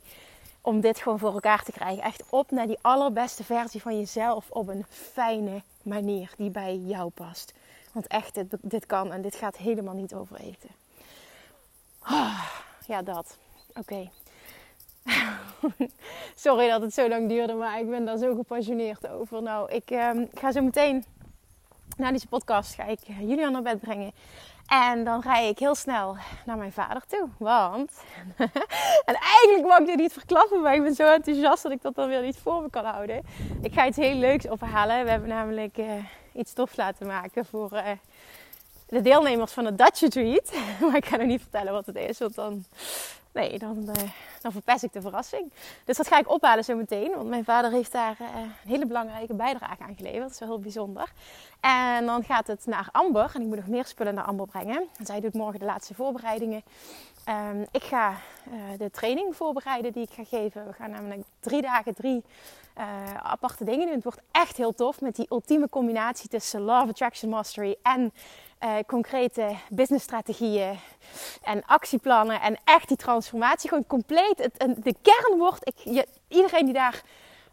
Om 0.66 0.80
dit 0.80 0.98
gewoon 0.98 1.18
voor 1.18 1.32
elkaar 1.32 1.62
te 1.62 1.72
krijgen. 1.72 2.02
Echt 2.02 2.24
op 2.30 2.50
naar 2.50 2.66
die 2.66 2.78
allerbeste 2.80 3.44
versie 3.44 3.82
van 3.82 3.98
jezelf 3.98 4.50
op 4.50 4.68
een 4.68 4.84
fijne 4.88 5.62
manier 5.82 6.32
die 6.36 6.50
bij 6.50 6.76
jou 6.76 7.10
past. 7.10 7.52
Want 7.92 8.06
echt, 8.06 8.40
dit, 8.60 8.86
kan 8.86 9.12
en 9.12 9.22
dit 9.22 9.34
gaat 9.34 9.56
helemaal 9.56 9.94
niet 9.94 10.14
over 10.14 10.36
eten. 10.36 10.70
Ah, 11.98 12.44
ja, 12.86 13.02
dat. 13.02 13.38
Oké. 13.74 14.10
Sorry 16.34 16.68
dat 16.68 16.80
het 16.80 16.94
zo 16.94 17.08
lang 17.08 17.28
duurde, 17.28 17.54
maar 17.54 17.80
ik 17.80 17.88
ben 17.88 18.04
daar 18.04 18.18
zo 18.18 18.34
gepassioneerd 18.34 19.08
over. 19.08 19.42
Nou, 19.42 19.72
ik 19.72 19.90
ehm, 19.90 20.24
ga 20.34 20.52
zo 20.52 20.62
meteen 20.62 21.04
na 21.96 22.12
deze 22.12 22.26
podcast 22.26 22.74
ga 22.74 22.84
ik 22.84 23.00
Julian 23.20 23.52
naar 23.52 23.62
bed 23.62 23.80
brengen. 23.80 24.12
En 24.66 25.04
dan 25.04 25.22
ga 25.22 25.38
ik 25.38 25.58
heel 25.58 25.74
snel 25.74 26.16
naar 26.46 26.56
mijn 26.56 26.72
vader 26.72 27.02
toe. 27.06 27.28
Want. 27.38 27.92
en 29.10 29.14
eigenlijk 29.14 29.66
mag 29.66 29.78
ik 29.78 29.86
dit 29.86 29.96
niet 29.96 30.12
verklappen, 30.12 30.60
maar 30.60 30.74
ik 30.74 30.82
ben 30.82 30.94
zo 30.94 31.12
enthousiast 31.12 31.62
dat 31.62 31.72
ik 31.72 31.82
dat 31.82 31.94
dan 31.94 32.08
weer 32.08 32.22
niet 32.22 32.38
voor 32.38 32.62
me 32.62 32.70
kan 32.70 32.84
houden. 32.84 33.22
Ik 33.62 33.72
ga 33.72 33.86
iets 33.86 33.96
heel 33.96 34.14
leuks 34.14 34.48
ophalen. 34.48 35.04
We 35.04 35.10
hebben 35.10 35.28
namelijk 35.28 35.78
uh, 35.78 35.92
iets 36.32 36.52
tofs 36.52 36.76
laten 36.76 37.06
maken 37.06 37.46
voor 37.46 37.72
uh, 37.72 37.82
de 38.88 39.02
deelnemers 39.02 39.52
van 39.52 39.64
het 39.64 39.78
Dutch 39.78 40.00
Retreat. 40.00 40.52
maar 40.80 40.96
ik 40.96 41.06
ga 41.06 41.16
nog 41.16 41.26
niet 41.26 41.40
vertellen 41.40 41.72
wat 41.72 41.86
het 41.86 41.96
is, 41.96 42.18
want 42.18 42.34
dan 42.34 42.64
nee, 43.36 43.58
dan, 43.58 43.88
uh, 43.88 44.50
verpest 44.52 44.82
ik 44.82 44.92
de 44.92 45.00
verrassing. 45.00 45.52
Dus 45.84 45.96
dat 45.96 46.08
ga 46.08 46.18
ik 46.18 46.30
ophalen 46.30 46.64
zo 46.64 46.76
meteen. 46.76 47.10
Want 47.14 47.28
mijn 47.28 47.44
vader 47.44 47.70
heeft 47.70 47.92
daar 47.92 48.16
uh, 48.20 48.28
een 48.34 48.70
hele 48.70 48.86
belangrijke 48.86 49.34
bijdrage 49.34 49.82
aan 49.82 49.96
geleverd. 49.96 50.22
Dat 50.22 50.30
is 50.30 50.38
wel 50.38 50.48
heel 50.48 50.60
bijzonder. 50.60 51.12
En 51.60 52.06
dan 52.06 52.24
gaat 52.24 52.46
het 52.46 52.66
naar 52.66 52.88
Amber. 52.92 53.30
En 53.34 53.40
ik 53.40 53.46
moet 53.46 53.56
nog 53.56 53.66
meer 53.66 53.84
spullen 53.84 54.14
naar 54.14 54.24
Amber 54.24 54.46
brengen. 54.46 54.88
En 54.98 55.06
zij 55.06 55.20
doet 55.20 55.34
morgen 55.34 55.58
de 55.58 55.64
laatste 55.64 55.94
voorbereidingen. 55.94 56.62
Ehm, 57.24 57.64
ik 57.70 57.82
ga 57.82 58.14
de 58.78 58.90
training 58.90 59.36
voorbereiden 59.36 59.92
die 59.92 60.02
ik 60.02 60.10
ga 60.12 60.24
geven. 60.24 60.66
We 60.66 60.72
gaan 60.72 60.90
namelijk 60.90 61.22
drie 61.40 61.62
dagen 61.62 61.94
drie 61.94 62.24
aparte 63.22 63.64
dingen 63.64 63.86
doen. 63.86 63.94
Het 63.94 64.04
wordt 64.04 64.20
echt 64.30 64.56
heel 64.56 64.74
tof 64.74 65.00
met 65.00 65.16
die 65.16 65.26
ultieme 65.30 65.68
combinatie 65.68 66.28
tussen 66.28 66.60
Love 66.60 66.88
Attraction 66.88 67.30
Mastery 67.30 67.76
en 67.82 68.12
concrete 68.86 69.56
businessstrategieën 69.70 70.78
en 71.42 71.62
actieplannen 71.66 72.40
en 72.40 72.56
echt 72.64 72.88
die 72.88 72.96
transformatie. 72.96 73.68
Gewoon 73.68 73.86
compleet. 73.86 74.38
Het, 74.38 74.84
de 74.84 74.94
kern 75.02 75.38
wordt, 75.38 75.68
ik, 75.68 75.94
je, 75.94 76.06
iedereen 76.28 76.64
die 76.64 76.74
daar 76.74 77.02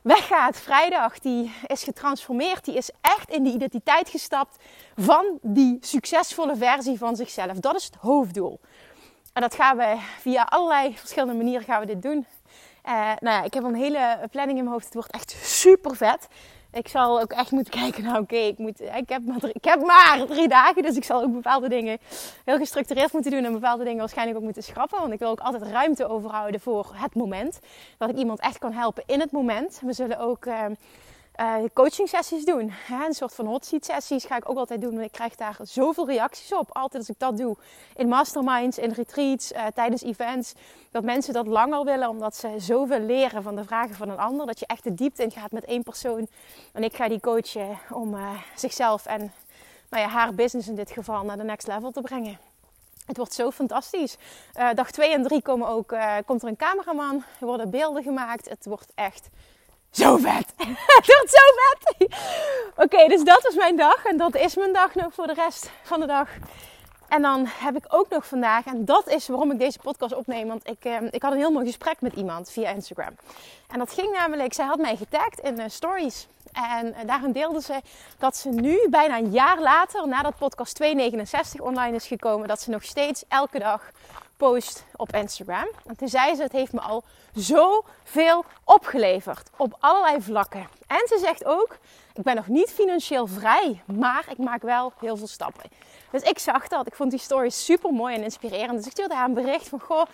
weggaat 0.02 0.58
vrijdag, 0.58 1.20
die 1.20 1.52
is 1.68 1.84
getransformeerd. 1.84 2.66
Die 2.66 2.76
is 2.76 2.90
echt 3.02 3.30
in 3.30 3.44
die 3.44 3.54
identiteit 3.54 4.10
gestapt 4.10 4.64
van 4.96 5.26
die 5.42 5.78
succesvolle 5.82 6.56
versie 6.56 6.98
van 6.98 7.16
zichzelf. 7.16 7.60
Dat 7.60 7.76
is 7.76 7.86
het 7.86 7.96
hoofddoel. 7.96 8.60
En 9.34 9.42
dat 9.42 9.56
gaan 9.56 9.78
we 9.78 9.98
via 10.20 10.44
allerlei 10.44 10.98
verschillende 10.98 11.34
manieren 11.34 11.66
gaan 11.66 11.80
we 11.80 11.86
dit 11.86 12.02
doen. 12.02 12.26
Uh, 12.86 12.92
nou 12.94 13.38
ja, 13.38 13.44
ik 13.44 13.54
heb 13.54 13.64
een 13.64 13.76
hele 13.76 14.20
planning 14.32 14.58
in 14.58 14.64
mijn 14.64 14.76
hoofd. 14.76 14.86
Het 14.86 14.94
wordt 14.94 15.12
echt 15.12 15.36
super 15.42 15.96
vet 15.96 16.28
ik 16.74 16.88
zal 16.88 17.22
ook 17.22 17.32
echt 17.32 17.52
moeten 17.52 17.74
kijken, 17.82 18.04
nou 18.04 18.22
oké, 18.22 18.36
ik, 18.36 18.58
ik, 18.78 19.10
heb 19.10 19.26
maar 19.26 19.40
drie, 19.40 19.54
ik 19.54 19.64
heb 19.64 19.82
maar 19.82 20.26
drie 20.28 20.48
dagen. 20.48 20.84
Dus 20.84 20.96
ik 20.96 21.04
zal 21.04 21.22
ook 21.22 21.34
bepaalde 21.34 21.70
dingen 21.70 21.98
heel 22.46 22.58
gestructureerd 22.58 23.14
moeten 23.14 23.32
doen. 23.32 23.44
En 23.46 23.54
bepaalde 23.54 23.84
dingen 23.84 24.00
waarschijnlijk 24.00 24.38
ook 24.38 24.44
moeten 24.44 24.64
schrappen. 24.64 25.00
Want 25.00 25.14
ik 25.14 25.20
wil 25.20 25.30
ook 25.30 25.40
altijd 25.40 25.64
ruimte 25.64 26.08
overhouden 26.08 26.60
voor 26.60 26.92
het 26.94 27.16
moment. 27.16 27.60
Dat 27.98 28.10
ik 28.10 28.18
iemand 28.18 28.40
echt 28.40 28.58
kan 28.58 28.72
helpen 28.72 29.04
in 29.06 29.20
het 29.20 29.32
moment. 29.32 29.80
We 29.84 29.94
zullen 29.94 30.20
ook... 30.20 30.46
Uh, 30.46 30.66
uh, 31.40 31.56
coaching 31.74 32.10
sessies 32.10 32.46
doen. 32.46 32.72
Hè? 32.92 33.06
Een 33.06 33.14
soort 33.14 33.34
van 33.34 33.46
hot 33.46 33.66
seat 33.66 33.86
sessies 33.86 34.26
ga 34.26 34.38
ik 34.38 34.50
ook 34.50 34.58
altijd 34.58 34.82
doen. 34.82 35.02
Ik 35.02 35.12
krijg 35.12 35.36
daar 35.36 35.58
zoveel 35.62 36.08
reacties 36.08 36.54
op. 36.54 36.72
Altijd 36.72 36.96
als 36.96 37.10
ik 37.10 37.20
dat 37.20 37.38
doe. 37.38 37.58
In 37.96 38.08
masterminds, 38.08 38.78
in 38.78 38.92
retreats, 38.92 39.52
uh, 39.52 39.66
tijdens 39.74 40.04
events. 40.04 40.54
Dat 40.92 41.04
mensen 41.04 41.34
dat 41.34 41.48
langer 41.48 41.84
willen. 41.84 42.10
Omdat 42.10 42.36
ze 42.36 42.56
zoveel 42.58 43.00
leren 43.00 43.44
van 43.44 43.56
de 43.56 43.64
vragen 43.64 43.96
van 43.96 44.10
een 44.10 44.18
ander. 44.18 44.46
Dat 44.46 44.60
je 44.60 44.66
echt 44.66 44.84
de 44.84 44.94
diepte 44.94 45.24
in 45.24 45.32
gaat 45.32 45.52
met 45.52 45.66
één 45.66 45.84
persoon. 45.84 46.28
En 46.74 46.84
ik 46.84 46.96
ga 46.96 47.08
die 47.08 47.20
coachen 47.20 47.80
om 47.90 48.16
uh, 48.16 48.30
zichzelf 48.56 49.06
en 49.06 49.34
nou 49.90 50.04
ja, 50.04 50.10
haar 50.10 50.34
business 50.34 50.68
in 50.68 50.76
dit 50.76 50.92
geval 50.92 51.24
naar 51.24 51.38
de 51.38 51.44
next 51.44 51.68
level 51.68 51.92
te 51.92 52.02
brengen. 52.02 52.38
Het 53.06 53.18
wordt 53.18 53.34
zo 53.34 53.52
fantastisch. 53.52 54.18
dag 54.74 54.92
2 54.92 55.14
en 55.14 55.24
3 55.24 55.42
komen 55.42 55.68
ook, 55.68 55.96
komt 56.26 56.42
er 56.42 56.48
een 56.48 56.56
cameraman. 56.56 57.24
Er 57.40 57.46
worden 57.46 57.70
beelden 57.70 58.04
gemaakt. 58.04 58.50
Het 58.50 58.66
wordt 58.66 58.92
echt 58.96 59.30
zo 59.94 60.18
vet. 60.18 60.54
het 60.96 61.06
wordt 61.06 61.30
zo 61.30 61.46
vet. 61.56 62.16
Oké, 62.76 63.08
dus 63.08 63.24
dat 63.24 63.42
was 63.44 63.56
mijn 63.56 63.78
dag. 63.78 64.06
En 64.06 64.18
dat 64.18 64.36
is 64.36 64.56
mijn 64.56 64.74
dag 64.74 64.96
nog 64.96 65.14
voor 65.14 65.28
de 65.28 65.34
rest 65.34 65.72
van 65.84 66.00
de 66.00 66.06
dag. 66.06 66.30
En 67.08 67.22
dan 67.22 67.46
heb 67.48 67.76
ik 67.76 67.86
ook 67.88 68.10
nog 68.10 68.28
vandaag, 68.28 68.66
en 68.66 68.86
dat 68.86 69.10
is 69.10 69.28
waarom 69.28 69.52
ik 69.52 69.60
deze 69.60 69.80
podcast 69.80 70.14
opneem. 70.14 70.48
Want 70.48 70.68
ik, 70.68 70.86
eh, 70.86 71.02
ik 71.12 71.22
had 71.22 71.32
een 71.32 71.38
heel 71.38 71.52
mooi 71.52 71.66
gesprek 71.66 72.02
met 72.02 72.14
iemand 72.14 72.52
via 72.52 72.70
Instagram. 72.70 73.16
En 73.68 73.80
dat 73.80 73.94
ging 73.94 74.12
namelijk, 74.12 74.54
zij 74.54 74.66
had 74.66 74.78
mij 74.78 74.96
getagd 74.96 75.40
in 75.40 75.60
uh, 75.60 75.66
stories. 75.68 76.28
En 76.52 76.88
uh, 76.88 76.96
daarin 77.06 77.32
deelde 77.32 77.62
ze 77.62 77.82
dat 78.18 78.38
ze 78.38 78.50
nu, 78.50 78.88
bijna 78.90 79.18
een 79.18 79.32
jaar 79.32 79.60
later, 79.60 80.08
nadat 80.08 80.38
podcast 80.38 80.76
269 80.76 81.60
online 81.60 81.96
is 81.96 82.08
gekomen, 82.08 82.48
dat 82.48 82.62
ze 82.62 82.70
nog 82.70 82.84
steeds 82.84 83.24
elke 83.28 83.60
dag 83.60 83.82
post 84.44 84.86
op 84.96 85.14
Instagram. 85.14 85.68
En 85.86 85.96
toen 85.96 86.08
zei 86.08 86.36
ze, 86.36 86.42
het 86.42 86.52
heeft 86.52 86.74
me 86.74 86.82
al 86.82 87.04
zoveel 87.34 88.46
opgeleverd 88.64 89.50
op 89.58 89.78
allerlei 89.80 90.22
vlakken. 90.22 90.68
En 90.88 91.08
ze 91.08 91.18
zegt 91.20 91.46
ook, 91.46 91.78
ik 92.14 92.24
ben 92.24 92.36
nog 92.36 92.48
niet 92.48 92.70
financieel 92.70 93.28
vrij, 93.28 93.82
maar 93.86 94.26
ik 94.30 94.38
maak 94.38 94.62
wel 94.62 94.94
heel 95.00 95.18
veel 95.18 95.28
stappen. 95.28 95.70
Dus 96.12 96.22
ik 96.22 96.40
zag 96.40 96.68
dat. 96.68 96.88
Ik 96.88 96.96
vond 96.96 97.12
die 97.12 97.20
story 97.20 97.50
super 97.50 97.94
mooi 97.94 98.16
en 98.16 98.24
inspirerend. 98.24 98.78
Dus 98.78 98.86
ik 98.86 98.92
stuurde 98.92 99.16
haar 99.16 99.28
een 99.28 99.34
bericht 99.34 99.70
van, 99.70 99.80
goh, 99.80 100.06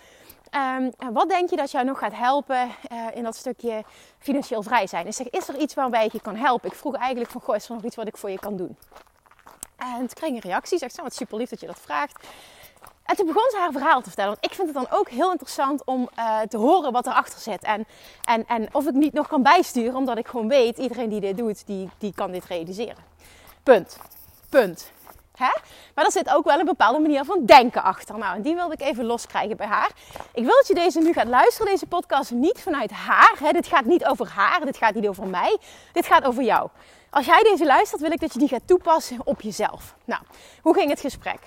um, 0.78 1.12
wat 1.12 1.28
denk 1.28 1.50
je 1.50 1.56
dat 1.56 1.70
jou 1.70 1.84
nog 1.84 1.98
gaat 1.98 2.14
helpen 2.14 2.68
uh, 2.92 3.06
in 3.14 3.22
dat 3.22 3.36
stukje 3.36 3.84
financieel 4.18 4.62
vrij 4.62 4.86
zijn? 4.86 5.06
Ik 5.06 5.14
zeg, 5.14 5.28
is 5.28 5.48
er 5.48 5.56
iets 5.56 5.74
waarbij 5.74 6.04
ik 6.04 6.12
je 6.12 6.20
kan 6.20 6.36
helpen? 6.36 6.70
Ik 6.70 6.76
vroeg 6.76 6.96
eigenlijk 6.96 7.30
van, 7.30 7.40
goh, 7.40 7.56
is 7.56 7.68
er 7.68 7.74
nog 7.74 7.84
iets 7.84 7.96
wat 7.96 8.06
ik 8.06 8.16
voor 8.16 8.30
je 8.30 8.38
kan 8.38 8.56
doen? 8.56 8.76
En 9.76 9.96
toen 9.96 10.08
kreeg 10.08 10.30
een 10.30 10.38
reactie. 10.38 10.78
Zegt 10.78 10.94
ze, 10.94 11.02
wat 11.02 11.14
super 11.14 11.38
lief 11.38 11.50
dat 11.50 11.60
je 11.60 11.66
dat 11.66 11.80
vraagt. 11.80 12.26
En 13.10 13.16
toen 13.16 13.26
begon 13.26 13.50
ze 13.50 13.56
haar 13.56 13.72
verhaal 13.72 14.00
te 14.00 14.06
vertellen. 14.06 14.30
Want 14.30 14.44
ik 14.44 14.54
vind 14.54 14.74
het 14.74 14.76
dan 14.76 14.98
ook 14.98 15.08
heel 15.08 15.30
interessant 15.30 15.84
om 15.84 16.08
uh, 16.18 16.40
te 16.40 16.56
horen 16.56 16.92
wat 16.92 17.06
erachter 17.06 17.40
zit. 17.40 17.62
En, 17.62 17.86
en, 18.24 18.46
en 18.46 18.68
of 18.72 18.86
ik 18.86 18.94
niet 18.94 19.12
nog 19.12 19.28
kan 19.28 19.42
bijsturen, 19.42 19.96
omdat 19.96 20.18
ik 20.18 20.28
gewoon 20.28 20.48
weet, 20.48 20.78
iedereen 20.78 21.08
die 21.08 21.20
dit 21.20 21.36
doet, 21.36 21.66
die, 21.66 21.90
die 21.98 22.12
kan 22.14 22.30
dit 22.30 22.44
realiseren. 22.44 23.04
Punt. 23.62 23.98
Punt. 24.48 24.90
Hè? 25.36 25.50
Maar 25.94 26.04
er 26.04 26.12
zit 26.12 26.30
ook 26.30 26.44
wel 26.44 26.58
een 26.58 26.64
bepaalde 26.64 26.98
manier 26.98 27.24
van 27.24 27.44
denken 27.44 27.82
achter. 27.82 28.18
Nou, 28.18 28.36
en 28.36 28.42
die 28.42 28.54
wilde 28.54 28.74
ik 28.74 28.80
even 28.80 29.04
loskrijgen 29.04 29.56
bij 29.56 29.66
haar. 29.66 29.90
Ik 30.32 30.44
wil 30.44 30.54
dat 30.54 30.66
je 30.66 30.74
deze 30.74 31.00
nu 31.00 31.12
gaat 31.12 31.26
luisteren, 31.26 31.72
deze 31.72 31.86
podcast, 31.86 32.30
niet 32.30 32.60
vanuit 32.60 32.90
haar. 32.90 33.36
Hè? 33.38 33.52
Dit 33.52 33.66
gaat 33.66 33.84
niet 33.84 34.04
over 34.04 34.28
haar, 34.28 34.64
dit 34.64 34.76
gaat 34.76 34.94
niet 34.94 35.08
over 35.08 35.26
mij. 35.26 35.58
Dit 35.92 36.06
gaat 36.06 36.24
over 36.24 36.42
jou. 36.42 36.68
Als 37.10 37.26
jij 37.26 37.42
deze 37.42 37.66
luistert, 37.66 38.00
wil 38.00 38.10
ik 38.10 38.20
dat 38.20 38.32
je 38.32 38.38
die 38.38 38.48
gaat 38.48 38.66
toepassen 38.66 39.18
op 39.24 39.40
jezelf. 39.40 39.94
Nou, 40.04 40.22
hoe 40.62 40.74
ging 40.74 40.90
het 40.90 41.00
gesprek? 41.00 41.38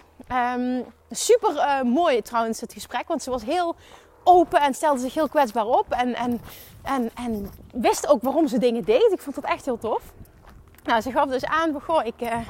Um, 0.55 0.85
super 1.09 1.55
uh, 1.55 1.81
mooi 1.81 2.21
trouwens 2.21 2.61
het 2.61 2.73
gesprek, 2.73 3.07
want 3.07 3.23
ze 3.23 3.29
was 3.29 3.43
heel 3.43 3.75
open 4.23 4.61
en 4.61 4.73
stelde 4.73 4.99
zich 4.99 5.13
heel 5.13 5.29
kwetsbaar 5.29 5.65
op. 5.65 5.91
En, 5.91 6.15
en, 6.15 6.41
en, 6.83 7.11
en 7.15 7.51
wist 7.73 8.07
ook 8.07 8.21
waarom 8.21 8.47
ze 8.47 8.57
dingen 8.57 8.83
deed. 8.83 9.11
Ik 9.11 9.21
vond 9.21 9.35
dat 9.35 9.45
echt 9.45 9.65
heel 9.65 9.77
tof. 9.77 10.01
Nou, 10.83 11.01
ze 11.01 11.11
gaf 11.11 11.29
dus 11.29 11.45
aan, 11.45 11.81
goh, 11.81 12.05
ik, 12.05 12.21
uh, 12.21 12.47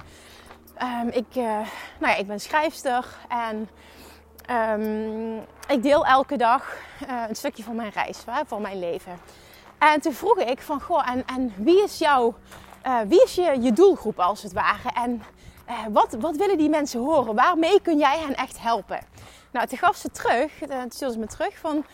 um, 1.01 1.10
ik, 1.10 1.36
uh, 1.36 1.43
nou 2.00 2.12
ja, 2.12 2.15
ik 2.15 2.27
ben 2.27 2.39
schrijfster 2.39 3.05
en 3.29 3.70
um, 4.82 5.46
ik 5.67 5.84
deel 5.84 6.05
elke 6.05 6.38
dag 6.38 6.75
een 7.27 7.36
stukje 7.36 7.63
van 7.63 7.75
mijn 7.75 7.91
reis, 7.91 8.24
van 8.46 8.62
mijn 8.62 8.79
leven. 8.79 9.20
En 9.77 10.01
toen 10.01 10.13
vroeg 10.13 10.38
ik 10.38 10.62
van, 10.62 10.82
goh, 10.82 11.10
en, 11.10 11.25
en 11.25 11.53
wie 11.58 11.84
is 11.84 11.98
jouw, 11.98 12.34
wie 13.07 13.23
is 13.23 13.35
je, 13.35 13.71
doelgroep 13.73 14.19
als 14.19 14.43
het 14.43 14.53
ware? 14.53 14.89
En 14.93 15.23
uh, 15.69 15.85
wat, 15.89 16.15
wat 16.19 16.35
willen 16.35 16.57
die 16.57 16.69
mensen 16.69 16.99
horen? 16.99 17.35
Waarmee 17.35 17.81
kun 17.81 17.97
jij 17.97 18.19
hen 18.19 18.35
echt 18.35 18.61
helpen? 18.61 18.99
Nou, 19.51 19.67
toen 19.67 19.77
gaf 19.77 19.95
ze 19.95 20.11
terug, 20.11 20.61
uh, 20.61 20.81
toen 20.81 20.91
stuurde 20.91 21.13
ze 21.13 21.19
me 21.19 21.27
terug 21.27 21.57
van... 21.57 21.85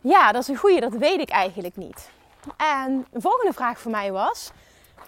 Ja, 0.00 0.32
dat 0.32 0.42
is 0.42 0.48
een 0.48 0.56
goede, 0.56 0.80
dat 0.80 0.92
weet 0.92 1.20
ik 1.20 1.30
eigenlijk 1.30 1.76
niet. 1.76 2.10
En 2.56 3.06
de 3.10 3.20
volgende 3.20 3.52
vraag 3.52 3.80
voor 3.80 3.90
mij 3.90 4.12
was... 4.12 4.50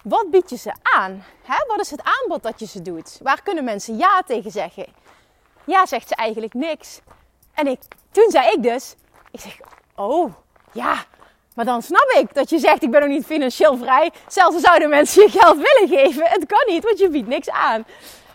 Wat 0.03 0.31
bied 0.31 0.49
je 0.49 0.57
ze 0.57 0.73
aan? 0.81 1.23
Hè? 1.43 1.65
Wat 1.67 1.79
is 1.79 1.91
het 1.91 2.01
aanbod 2.03 2.43
dat 2.43 2.59
je 2.59 2.65
ze 2.65 2.81
doet? 2.81 3.19
Waar 3.21 3.41
kunnen 3.41 3.63
mensen 3.63 3.97
ja 3.97 4.21
tegen 4.25 4.51
zeggen? 4.51 4.85
Ja, 5.65 5.85
zegt 5.85 6.07
ze 6.07 6.15
eigenlijk 6.15 6.53
niks. 6.53 6.99
En 7.53 7.67
ik, 7.67 7.79
toen 8.11 8.31
zei 8.31 8.51
ik 8.51 8.63
dus... 8.63 8.95
Ik 9.31 9.39
zeg, 9.39 9.59
oh, 9.95 10.33
ja, 10.71 11.05
maar 11.55 11.65
dan 11.65 11.81
snap 11.81 12.15
ik 12.19 12.33
dat 12.33 12.49
je 12.49 12.59
zegt: 12.59 12.83
Ik 12.83 12.91
ben 12.91 12.99
nog 12.99 13.09
niet 13.09 13.25
financieel 13.25 13.77
vrij. 13.77 14.11
Zelfs 14.27 14.61
zouden 14.61 14.89
mensen 14.89 15.23
je 15.23 15.29
geld 15.29 15.55
willen 15.55 15.97
geven. 15.99 16.25
Het 16.25 16.45
kan 16.45 16.73
niet, 16.73 16.83
want 16.83 16.99
je 16.99 17.09
biedt 17.09 17.27
niks 17.27 17.49
aan. 17.49 17.85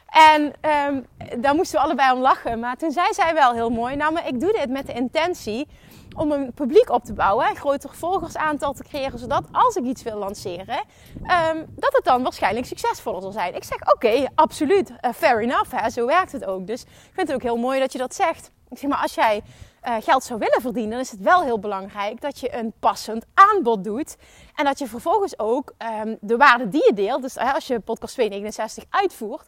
En 0.08 0.52
um, 0.88 1.06
daar 1.42 1.54
moesten 1.54 1.78
we 1.78 1.84
allebei 1.84 2.12
om 2.12 2.20
lachen. 2.20 2.60
Maar 2.60 2.76
toen 2.76 2.90
zei 2.90 3.06
zij 3.10 3.34
wel 3.34 3.52
heel 3.52 3.70
mooi: 3.70 3.96
Nou, 3.96 4.12
maar 4.12 4.28
ik 4.28 4.40
doe 4.40 4.52
dit 4.52 4.68
met 4.68 4.86
de 4.86 4.92
intentie 4.92 5.68
om 6.16 6.32
een 6.32 6.52
publiek 6.52 6.90
op 6.90 7.04
te 7.04 7.12
bouwen, 7.12 7.48
een 7.48 7.56
groter 7.56 7.90
volgersaantal 7.94 8.72
te 8.72 8.82
creëren, 8.82 9.18
zodat 9.18 9.44
als 9.52 9.76
ik 9.76 9.84
iets 9.84 10.02
wil 10.02 10.16
lanceren, 10.16 10.84
um, 11.22 11.66
dat 11.76 11.92
het 11.92 12.04
dan 12.04 12.22
waarschijnlijk 12.22 12.66
succesvoller 12.66 13.22
zal 13.22 13.32
zijn. 13.32 13.54
Ik 13.54 13.64
zeg: 13.64 13.92
Oké, 13.92 14.28
absoluut, 14.34 14.90
uh, 14.90 15.10
fair 15.14 15.40
enough, 15.40 15.70
hè, 15.70 15.90
zo 15.90 16.06
werkt 16.06 16.32
het 16.32 16.44
ook. 16.44 16.66
Dus 16.66 16.82
ik 16.82 17.12
vind 17.12 17.26
het 17.26 17.36
ook 17.36 17.42
heel 17.42 17.56
mooi 17.56 17.80
dat 17.80 17.92
je 17.92 17.98
dat 17.98 18.14
zegt. 18.14 18.50
Ik 18.68 18.78
zeg 18.78 18.90
maar, 18.90 19.02
als 19.02 19.14
jij 19.14 19.42
uh, 19.84 19.96
geld 20.00 20.24
zou 20.24 20.38
willen 20.38 20.60
verdienen, 20.60 20.90
dan 20.90 21.00
is 21.00 21.10
het 21.10 21.20
wel 21.20 21.42
heel 21.42 21.58
belangrijk 21.58 22.20
dat 22.20 22.40
je 22.40 22.54
een 22.54 22.72
passend 22.80 23.24
aanbod 23.34 23.84
doet. 23.84 24.16
En 24.54 24.64
dat 24.64 24.78
je 24.78 24.86
vervolgens 24.86 25.38
ook 25.38 25.74
um, 26.02 26.16
de 26.20 26.36
waarde 26.36 26.68
die 26.68 26.84
je 26.84 26.92
deelt, 26.92 27.22
dus 27.22 27.36
uh, 27.36 27.54
als 27.54 27.66
je 27.66 27.80
podcast 27.80 28.14
269 28.14 28.84
uitvoert, 28.90 29.46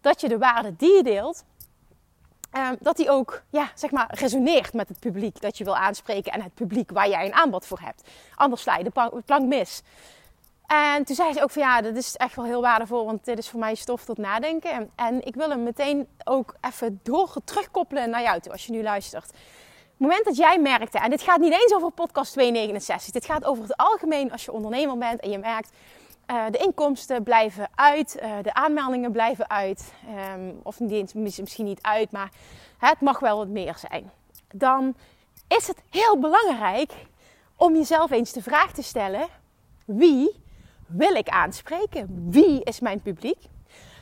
dat 0.00 0.20
je 0.20 0.28
de 0.28 0.38
waarde 0.38 0.76
die 0.76 0.96
je 0.96 1.02
deelt, 1.02 1.44
um, 2.56 2.76
dat 2.80 2.96
die 2.96 3.10
ook 3.10 3.42
ja, 3.50 3.70
zeg 3.74 3.90
maar, 3.90 4.08
resoneert 4.10 4.72
met 4.72 4.88
het 4.88 5.00
publiek 5.00 5.40
dat 5.40 5.58
je 5.58 5.64
wil 5.64 5.76
aanspreken 5.76 6.32
en 6.32 6.42
het 6.42 6.54
publiek 6.54 6.90
waar 6.90 7.08
jij 7.08 7.26
een 7.26 7.34
aanbod 7.34 7.66
voor 7.66 7.80
hebt. 7.80 8.08
Anders 8.34 8.62
sla 8.62 8.76
je 8.76 8.84
de 8.84 9.22
plank 9.24 9.46
mis. 9.46 9.82
En 10.66 11.04
toen 11.04 11.16
zei 11.16 11.32
ze 11.32 11.42
ook 11.42 11.50
van 11.50 11.62
ja, 11.62 11.80
dat 11.80 11.96
is 11.96 12.16
echt 12.16 12.36
wel 12.36 12.44
heel 12.44 12.60
waardevol, 12.60 13.04
want 13.04 13.24
dit 13.24 13.38
is 13.38 13.48
voor 13.48 13.60
mij 13.60 13.74
stof 13.74 14.04
tot 14.04 14.18
nadenken. 14.18 14.90
En 14.94 15.26
ik 15.26 15.34
wil 15.34 15.50
hem 15.50 15.62
meteen 15.62 16.08
ook 16.24 16.54
even 16.60 17.00
door 17.02 17.34
terugkoppelen 17.44 18.10
naar 18.10 18.22
jou 18.22 18.40
toe, 18.40 18.52
als 18.52 18.66
je 18.66 18.72
nu 18.72 18.82
luistert 18.82 19.32
het 20.00 20.08
moment 20.08 20.26
dat 20.26 20.36
jij 20.36 20.60
merkte, 20.60 20.98
en 20.98 21.10
dit 21.10 21.22
gaat 21.22 21.40
niet 21.40 21.52
eens 21.52 21.74
over 21.74 21.90
podcast 21.90 22.32
269, 22.32 23.12
dit 23.12 23.24
gaat 23.24 23.44
over 23.44 23.62
het 23.62 23.76
algemeen 23.76 24.32
als 24.32 24.44
je 24.44 24.52
ondernemer 24.52 24.98
bent 24.98 25.20
en 25.20 25.30
je 25.30 25.38
merkt, 25.38 25.70
uh, 26.30 26.44
de 26.50 26.58
inkomsten 26.58 27.22
blijven 27.22 27.68
uit, 27.74 28.18
uh, 28.22 28.32
de 28.42 28.54
aanmeldingen 28.54 29.12
blijven 29.12 29.50
uit, 29.50 29.92
um, 30.34 30.60
of 30.62 30.80
niet, 30.80 31.14
misschien 31.14 31.64
niet 31.64 31.82
uit, 31.82 32.12
maar 32.12 32.30
het 32.78 33.00
mag 33.00 33.18
wel 33.18 33.36
wat 33.36 33.48
meer 33.48 33.74
zijn. 33.76 34.10
Dan 34.54 34.94
is 35.48 35.66
het 35.66 35.82
heel 35.90 36.18
belangrijk 36.18 36.92
om 37.56 37.74
jezelf 37.74 38.10
eens 38.10 38.32
de 38.32 38.42
vraag 38.42 38.72
te 38.72 38.82
stellen: 38.82 39.28
wie 39.84 40.42
wil 40.86 41.14
ik 41.14 41.28
aanspreken? 41.28 42.26
Wie 42.30 42.64
is 42.64 42.80
mijn 42.80 43.00
publiek? 43.00 43.42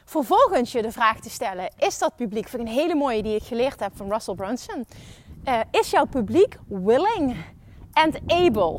Vervolgens 0.05 0.73
je 0.73 0.83
de 0.83 0.93
vraag 0.93 1.21
te 1.21 1.31
stellen: 1.31 1.71
is 1.79 1.99
dat 1.99 2.17
publiek? 2.17 2.49
Vind 2.49 2.63
ik 2.63 2.69
een 2.69 2.75
hele 2.75 2.95
mooie 2.95 3.23
die 3.23 3.35
ik 3.35 3.43
geleerd 3.43 3.81
heb 3.81 3.97
van 3.97 4.13
Russell 4.13 4.35
Brunson. 4.35 4.87
Uh, 5.49 5.61
is 5.71 5.91
jouw 5.91 6.05
publiek 6.05 6.59
willing 6.67 7.37
and 7.93 8.19
able 8.27 8.79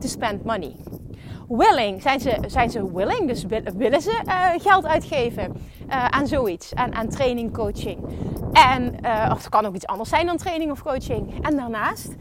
to 0.00 0.08
spend 0.08 0.44
money? 0.44 0.76
Willing, 1.48 2.02
zijn 2.02 2.20
ze, 2.20 2.38
zijn 2.46 2.70
ze 2.70 2.92
willing? 2.92 3.28
Dus 3.28 3.44
willen 3.76 4.02
ze 4.02 4.22
uh, 4.26 4.50
geld 4.56 4.86
uitgeven 4.86 5.56
uh, 5.88 6.04
aan 6.04 6.26
zoiets, 6.26 6.74
aan, 6.74 6.94
aan 6.94 7.08
training, 7.08 7.52
coaching? 7.52 7.98
En, 8.52 8.94
of 9.30 9.38
het 9.38 9.48
kan 9.48 9.66
ook 9.66 9.74
iets 9.74 9.86
anders 9.86 10.08
zijn 10.08 10.26
dan 10.26 10.36
training 10.36 10.70
of 10.70 10.82
coaching. 10.82 11.44
En 11.44 11.56
daarnaast, 11.56 12.14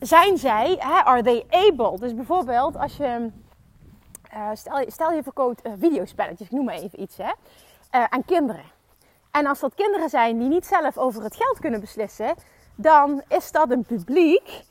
zijn 0.00 0.38
zij, 0.38 0.76
hè, 0.78 1.04
are 1.04 1.22
they 1.22 1.44
able? 1.50 1.98
Dus 1.98 2.14
bijvoorbeeld 2.14 2.76
als 2.76 2.96
je, 2.96 3.30
stel, 4.54 4.84
stel 4.86 5.12
je 5.12 5.22
verkoopt 5.22 5.62
videospelletjes, 5.78 6.46
ik 6.46 6.52
noem 6.52 6.64
maar 6.64 6.74
even 6.74 7.00
iets, 7.00 7.16
hè, 7.16 7.30
aan 8.08 8.24
kinderen. 8.24 8.64
En 9.30 9.46
als 9.46 9.60
dat 9.60 9.74
kinderen 9.74 10.08
zijn 10.08 10.38
die 10.38 10.48
niet 10.48 10.66
zelf 10.66 10.98
over 10.98 11.22
het 11.22 11.36
geld 11.36 11.58
kunnen 11.58 11.80
beslissen, 11.80 12.34
dan 12.80 13.22
is 13.28 13.52
dat 13.52 13.70
een 13.70 13.84
publiek 13.84 14.64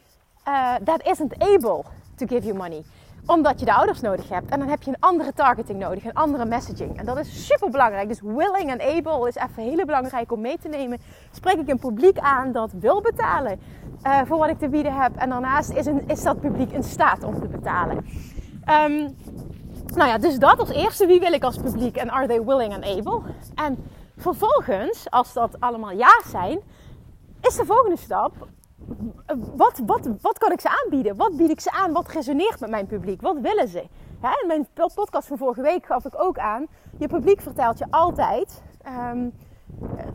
uh, 0.48 0.76
that 0.84 1.08
isn't 1.08 1.34
able 1.40 1.84
to 2.16 2.26
give 2.28 2.46
you 2.46 2.58
money. 2.58 2.84
Omdat 3.26 3.60
je 3.60 3.66
de 3.66 3.74
ouders 3.74 4.02
nodig 4.02 4.30
hebt. 4.30 4.52
En 4.52 4.60
dan 4.60 4.68
heb 4.68 4.82
je 4.82 4.90
een 4.90 5.00
andere 5.00 5.34
targeting 5.34 5.80
nodig, 5.80 6.06
een 6.06 6.14
andere 6.14 6.46
messaging. 6.46 6.98
En 6.98 7.06
dat 7.06 7.18
is 7.18 7.46
super 7.46 7.70
belangrijk. 7.70 8.08
Dus 8.08 8.22
willing 8.22 8.70
en 8.70 8.82
able 8.82 9.28
is 9.28 9.36
even 9.36 9.64
heel 9.64 9.86
belangrijk 9.86 10.32
om 10.32 10.42
mee 10.42 10.58
te 10.58 10.68
nemen. 10.68 11.00
Spreek 11.32 11.60
ik 11.60 11.70
een 11.70 11.80
publiek 11.80 12.18
aan 12.18 12.52
dat 12.52 12.72
wil 12.72 13.02
betalen 13.02 13.60
uh, 14.04 14.22
voor 14.26 14.38
wat 14.38 14.50
ik 14.50 14.60
te 14.60 14.70
bieden 14.70 15.02
heb. 15.02 15.16
En 15.16 15.30
daarnaast 15.30 15.70
is, 15.70 15.86
een, 15.86 16.04
is 16.08 16.24
dat 16.24 16.40
publiek 16.40 16.72
in 16.72 16.84
staat 16.84 17.24
om 17.24 17.40
te 17.40 17.48
betalen. 17.48 17.98
Um, 18.70 19.16
nou 19.96 20.10
ja, 20.10 20.18
dus 20.18 20.40
dat 20.40 20.60
als 20.60 20.70
eerste. 20.70 21.06
Wie 21.06 21.20
wil 21.20 21.34
ik 21.34 21.44
als 21.44 21.58
publiek 21.58 21.98
en 21.98 22.12
are 22.12 22.28
they 22.28 22.44
willing 22.44 22.74
and 22.74 22.86
able? 22.86 23.22
En 23.56 23.78
vervolgens, 24.18 25.10
als 25.10 25.34
dat 25.34 25.60
allemaal 25.60 25.92
ja 25.92 26.22
zijn, 26.28 26.60
is 27.42 27.56
de 27.56 27.66
volgende 27.66 27.98
stap. 27.98 28.48
Wat, 29.56 29.82
wat, 29.86 30.10
wat 30.22 30.38
kan 30.38 30.52
ik 30.52 30.62
ze 30.62 30.82
aanbieden? 30.84 31.16
Wat 31.16 31.38
bied 31.38 31.50
ik 31.50 31.60
ze 31.60 31.72
aan? 31.72 31.94
Wat 31.94 32.08
resoneert 32.08 32.60
met 32.60 32.70
mijn 32.70 32.88
publiek? 32.88 33.22
Wat 33.22 33.40
willen 33.40 33.68
ze? 33.68 33.88
in 34.42 34.48
mijn 34.48 34.68
podcast 34.96 35.28
van 35.28 35.38
vorige 35.38 35.62
week 35.62 35.86
gaf 35.86 36.06
ik 36.06 36.22
ook 36.22 36.38
aan. 36.38 36.68
Je 36.98 37.08
publiek 37.08 37.42
vertelt 37.42 37.78
je 37.78 37.86
altijd 37.90 38.64
um, 39.12 39.34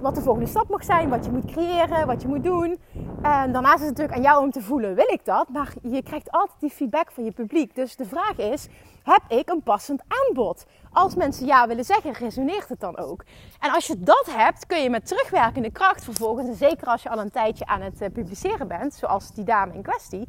wat 0.00 0.14
de 0.14 0.20
volgende 0.20 0.48
stap 0.48 0.68
mag 0.68 0.84
zijn. 0.84 1.08
Wat 1.08 1.24
je 1.24 1.30
moet 1.30 1.44
creëren, 1.44 2.06
wat 2.06 2.22
je 2.22 2.28
moet 2.28 2.44
doen. 2.44 2.78
En 3.22 3.52
daarnaast 3.52 3.80
is 3.80 3.88
het 3.88 3.96
natuurlijk 3.96 4.16
aan 4.16 4.22
jou 4.22 4.44
om 4.44 4.50
te 4.50 4.62
voelen. 4.62 4.94
Wil 4.94 5.08
ik 5.08 5.24
dat? 5.24 5.48
Maar 5.48 5.72
je 5.82 6.02
krijgt 6.02 6.30
altijd 6.30 6.60
die 6.60 6.70
feedback 6.70 7.12
van 7.12 7.24
je 7.24 7.30
publiek. 7.30 7.74
Dus 7.74 7.96
de 7.96 8.04
vraag 8.04 8.36
is, 8.36 8.68
heb 9.02 9.22
ik 9.28 9.48
een 9.50 9.62
passend 9.62 10.02
aanbod? 10.08 10.66
Als 10.94 11.14
mensen 11.14 11.46
ja 11.46 11.66
willen 11.66 11.84
zeggen, 11.84 12.12
resoneert 12.12 12.68
het 12.68 12.80
dan 12.80 12.96
ook? 12.96 13.24
En 13.60 13.70
als 13.70 13.86
je 13.86 14.00
dat 14.00 14.26
hebt, 14.30 14.66
kun 14.66 14.82
je 14.82 14.90
met 14.90 15.06
terugwerkende 15.06 15.70
kracht 15.70 16.04
vervolgens, 16.04 16.48
en 16.48 16.54
zeker 16.54 16.86
als 16.86 17.02
je 17.02 17.08
al 17.08 17.18
een 17.18 17.30
tijdje 17.30 17.66
aan 17.66 17.80
het 17.80 18.00
eh, 18.00 18.10
publiceren 18.12 18.68
bent, 18.68 18.94
zoals 18.94 19.32
die 19.32 19.44
dame 19.44 19.74
in 19.74 19.82
kwestie, 19.82 20.28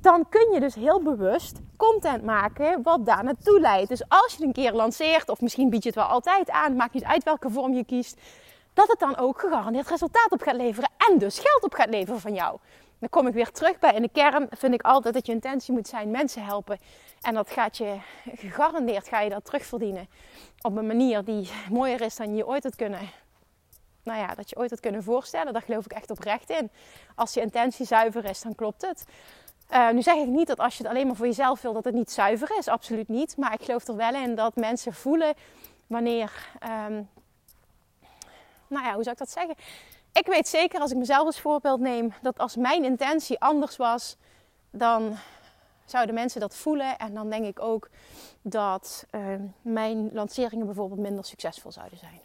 dan 0.00 0.28
kun 0.28 0.52
je 0.52 0.60
dus 0.60 0.74
heel 0.74 1.02
bewust 1.02 1.60
content 1.76 2.24
maken 2.24 2.82
wat 2.82 3.06
daar 3.06 3.24
naartoe 3.24 3.60
leidt. 3.60 3.88
Dus 3.88 4.08
als 4.08 4.26
je 4.26 4.36
het 4.36 4.46
een 4.46 4.62
keer 4.62 4.72
lanceert, 4.72 5.28
of 5.28 5.40
misschien 5.40 5.70
bied 5.70 5.82
je 5.82 5.88
het 5.88 5.98
wel 5.98 6.06
altijd 6.06 6.50
aan, 6.50 6.76
maakt 6.76 6.94
niet 6.94 7.04
uit 7.04 7.24
welke 7.24 7.50
vorm 7.50 7.74
je 7.74 7.84
kiest, 7.84 8.20
dat 8.74 8.88
het 8.88 8.98
dan 8.98 9.16
ook 9.16 9.40
gegarandeerd 9.40 9.88
resultaat 9.88 10.30
op 10.30 10.42
gaat 10.42 10.56
leveren 10.56 10.90
en 11.10 11.18
dus 11.18 11.38
geld 11.38 11.62
op 11.62 11.74
gaat 11.74 11.88
leveren 11.90 12.20
van 12.20 12.34
jou. 12.34 12.58
Dan 12.98 13.08
kom 13.08 13.26
ik 13.26 13.34
weer 13.34 13.50
terug 13.50 13.78
bij. 13.78 13.92
In 13.92 14.02
de 14.02 14.08
kern 14.12 14.48
vind 14.50 14.74
ik 14.74 14.82
altijd 14.82 15.14
dat 15.14 15.26
je 15.26 15.32
intentie 15.32 15.74
moet 15.74 15.88
zijn 15.88 16.10
mensen 16.10 16.44
helpen. 16.44 16.78
En 17.20 17.34
dat 17.34 17.50
gaat 17.50 17.76
je 17.76 17.98
gegarandeerd 18.34 19.08
ga 19.08 19.20
je 19.20 19.30
dat 19.30 19.44
terugverdienen. 19.44 20.08
Op 20.60 20.76
een 20.76 20.86
manier 20.86 21.24
die 21.24 21.50
mooier 21.70 22.00
is 22.00 22.16
dan 22.16 22.36
je 22.36 22.46
ooit 22.46 22.62
had 22.62 22.76
kunnen. 22.76 23.00
Nou 24.02 24.18
ja, 24.18 24.34
dat 24.34 24.50
je 24.50 24.56
ooit 24.56 24.70
had 24.70 24.80
kunnen 24.80 25.02
voorstellen. 25.02 25.52
Daar 25.52 25.62
geloof 25.62 25.84
ik 25.84 25.92
echt 25.92 26.10
oprecht 26.10 26.50
in. 26.50 26.70
Als 27.14 27.34
je 27.34 27.40
intentie 27.40 27.86
zuiver 27.86 28.24
is, 28.24 28.42
dan 28.42 28.54
klopt 28.54 28.82
het. 28.82 29.04
Uh, 29.70 29.90
nu 29.90 30.02
zeg 30.02 30.14
ik 30.14 30.26
niet 30.26 30.46
dat 30.46 30.58
als 30.58 30.76
je 30.76 30.82
het 30.82 30.92
alleen 30.92 31.06
maar 31.06 31.16
voor 31.16 31.26
jezelf 31.26 31.62
wil, 31.62 31.72
dat 31.72 31.84
het 31.84 31.94
niet 31.94 32.10
zuiver 32.10 32.58
is. 32.58 32.68
Absoluut 32.68 33.08
niet. 33.08 33.36
Maar 33.36 33.52
ik 33.52 33.62
geloof 33.62 33.86
er 33.88 33.96
wel 33.96 34.14
in 34.14 34.34
dat 34.34 34.56
mensen 34.56 34.92
voelen 34.94 35.34
wanneer. 35.86 36.32
Um, 36.88 37.08
nou 38.68 38.84
ja, 38.84 38.94
hoe 38.94 39.02
zou 39.02 39.10
ik 39.10 39.18
dat 39.18 39.30
zeggen? 39.30 39.54
Ik 40.16 40.26
weet 40.26 40.48
zeker 40.48 40.80
als 40.80 40.90
ik 40.90 40.96
mezelf 40.96 41.26
als 41.26 41.40
voorbeeld 41.40 41.80
neem, 41.80 42.12
dat 42.22 42.38
als 42.38 42.56
mijn 42.56 42.84
intentie 42.84 43.40
anders 43.40 43.76
was, 43.76 44.16
dan 44.70 45.16
zouden 45.84 46.14
mensen 46.14 46.40
dat 46.40 46.54
voelen. 46.54 46.98
En 46.98 47.14
dan 47.14 47.30
denk 47.30 47.44
ik 47.46 47.60
ook 47.60 47.88
dat 48.42 49.06
uh, 49.10 49.22
mijn 49.62 50.10
lanceringen 50.12 50.66
bijvoorbeeld 50.66 51.00
minder 51.00 51.24
succesvol 51.24 51.72
zouden 51.72 51.98
zijn. 51.98 52.20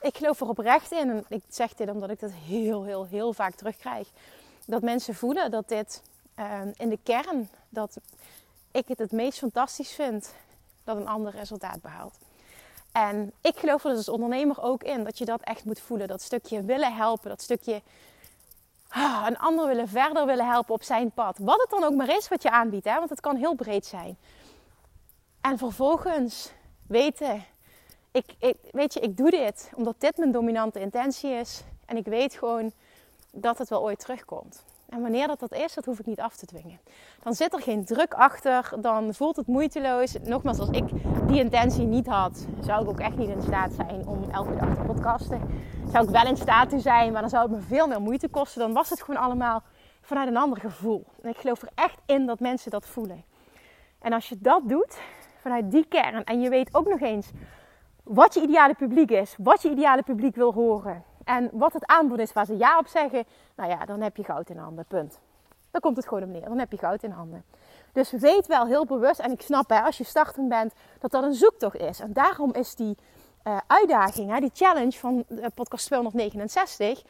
Ik 0.00 0.16
geloof 0.16 0.40
er 0.40 0.48
oprecht 0.48 0.92
in, 0.92 1.10
en 1.10 1.24
ik 1.28 1.42
zeg 1.48 1.74
dit 1.74 1.90
omdat 1.90 2.10
ik 2.10 2.20
dat 2.20 2.32
heel, 2.32 2.84
heel, 2.84 3.06
heel 3.06 3.32
vaak 3.32 3.54
terugkrijg. 3.54 4.08
Dat 4.66 4.82
mensen 4.82 5.14
voelen 5.14 5.50
dat 5.50 5.68
dit 5.68 6.02
uh, 6.38 6.60
in 6.76 6.88
de 6.88 6.98
kern, 7.02 7.48
dat 7.68 7.96
ik 8.70 8.88
het 8.88 8.98
het 8.98 9.12
meest 9.12 9.38
fantastisch 9.38 9.92
vind 9.92 10.34
dat 10.84 10.96
een 10.96 11.08
ander 11.08 11.32
resultaat 11.32 11.82
behaalt. 11.82 12.18
En 12.96 13.32
ik 13.40 13.56
geloof 13.56 13.84
er 13.84 13.88
dus 13.88 13.98
als 13.98 14.08
ondernemer 14.08 14.62
ook 14.62 14.82
in 14.82 15.04
dat 15.04 15.18
je 15.18 15.24
dat 15.24 15.40
echt 15.40 15.64
moet 15.64 15.80
voelen. 15.80 16.08
Dat 16.08 16.22
stukje 16.22 16.62
willen 16.62 16.94
helpen, 16.94 17.28
dat 17.28 17.42
stukje 17.42 17.82
ah, 18.88 19.24
een 19.26 19.38
ander 19.38 19.66
willen 19.66 19.88
verder 19.88 20.26
willen 20.26 20.46
helpen 20.46 20.74
op 20.74 20.82
zijn 20.82 21.10
pad. 21.10 21.38
Wat 21.38 21.60
het 21.60 21.70
dan 21.70 21.84
ook 21.84 21.94
maar 21.94 22.16
is 22.16 22.28
wat 22.28 22.42
je 22.42 22.50
aanbiedt, 22.50 22.84
hè? 22.84 22.98
want 22.98 23.10
het 23.10 23.20
kan 23.20 23.36
heel 23.36 23.54
breed 23.54 23.86
zijn. 23.86 24.16
En 25.40 25.58
vervolgens 25.58 26.52
weten, 26.86 27.44
ik, 28.10 28.34
ik, 28.38 28.56
weet 28.72 28.94
je, 28.94 29.00
ik 29.00 29.16
doe 29.16 29.30
dit 29.30 29.70
omdat 29.74 29.94
dit 29.98 30.16
mijn 30.16 30.32
dominante 30.32 30.80
intentie 30.80 31.30
is. 31.30 31.62
En 31.86 31.96
ik 31.96 32.04
weet 32.04 32.34
gewoon 32.34 32.72
dat 33.30 33.58
het 33.58 33.68
wel 33.68 33.82
ooit 33.82 33.98
terugkomt. 33.98 34.64
En 34.88 35.00
wanneer 35.00 35.26
dat 35.26 35.40
dat 35.40 35.52
is, 35.54 35.74
dat 35.74 35.84
hoef 35.84 35.98
ik 35.98 36.06
niet 36.06 36.20
af 36.20 36.36
te 36.36 36.46
dwingen. 36.46 36.78
Dan 37.22 37.34
zit 37.34 37.52
er 37.52 37.60
geen 37.60 37.84
druk 37.84 38.14
achter, 38.14 38.72
dan 38.80 39.14
voelt 39.14 39.36
het 39.36 39.46
moeiteloos. 39.46 40.16
Nogmaals, 40.22 40.58
als 40.58 40.70
ik 40.70 40.84
die 41.26 41.40
intentie 41.40 41.84
niet 41.84 42.06
had, 42.06 42.46
zou 42.60 42.82
ik 42.82 42.88
ook 42.88 43.00
echt 43.00 43.16
niet 43.16 43.28
in 43.28 43.42
staat 43.42 43.72
zijn 43.72 44.06
om 44.06 44.30
elke 44.30 44.56
dag 44.56 44.74
te 44.74 44.82
podcasten. 44.86 45.40
Zou 45.92 46.04
ik 46.04 46.10
wel 46.10 46.26
in 46.26 46.36
staat 46.36 46.72
zijn, 46.76 47.12
maar 47.12 47.20
dan 47.20 47.30
zou 47.30 47.42
het 47.42 47.60
me 47.60 47.66
veel 47.66 47.86
meer 47.86 48.00
moeite 48.00 48.28
kosten. 48.28 48.60
Dan 48.60 48.72
was 48.72 48.90
het 48.90 49.02
gewoon 49.02 49.20
allemaal 49.20 49.62
vanuit 50.00 50.28
een 50.28 50.36
ander 50.36 50.60
gevoel. 50.60 51.04
En 51.22 51.28
ik 51.28 51.36
geloof 51.36 51.62
er 51.62 51.68
echt 51.74 51.98
in 52.06 52.26
dat 52.26 52.40
mensen 52.40 52.70
dat 52.70 52.86
voelen. 52.86 53.24
En 53.98 54.12
als 54.12 54.28
je 54.28 54.36
dat 54.38 54.68
doet, 54.68 54.98
vanuit 55.36 55.70
die 55.70 55.86
kern, 55.88 56.24
en 56.24 56.40
je 56.40 56.48
weet 56.48 56.74
ook 56.74 56.88
nog 56.88 57.00
eens 57.00 57.30
wat 58.02 58.34
je 58.34 58.42
ideale 58.42 58.74
publiek 58.74 59.10
is, 59.10 59.34
wat 59.38 59.62
je 59.62 59.70
ideale 59.70 60.02
publiek 60.02 60.36
wil 60.36 60.52
horen, 60.52 61.04
en 61.26 61.50
wat 61.52 61.72
het 61.72 61.86
aanbod 61.86 62.18
is 62.18 62.32
waar 62.32 62.46
ze 62.46 62.56
ja 62.56 62.78
op 62.78 62.86
zeggen, 62.86 63.24
nou 63.54 63.70
ja, 63.70 63.84
dan 63.84 64.00
heb 64.00 64.16
je 64.16 64.24
goud 64.24 64.50
in 64.50 64.56
handen. 64.56 64.84
Punt. 64.88 65.18
Dan 65.70 65.80
komt 65.80 65.96
het 65.96 66.06
gewoon 66.08 66.22
op 66.22 66.28
neer. 66.28 66.48
Dan 66.48 66.58
heb 66.58 66.70
je 66.70 66.78
goud 66.78 67.02
in 67.02 67.10
handen. 67.10 67.44
Dus 67.92 68.10
weet 68.10 68.46
wel 68.46 68.66
heel 68.66 68.86
bewust, 68.86 69.20
en 69.20 69.32
ik 69.32 69.40
snap 69.40 69.68
hè, 69.68 69.80
als 69.80 69.98
je 69.98 70.04
startend 70.04 70.48
bent, 70.48 70.72
dat 70.98 71.10
dat 71.10 71.22
een 71.22 71.34
zoektocht 71.34 71.76
is. 71.76 72.00
En 72.00 72.12
daarom 72.12 72.54
is 72.54 72.74
die 72.74 72.96
uh, 73.44 73.56
uitdaging, 73.66 74.30
hè, 74.30 74.40
die 74.40 74.50
challenge 74.54 74.98
van 74.98 75.24
uh, 75.28 75.46
podcast 75.54 75.86
269, 75.86 77.02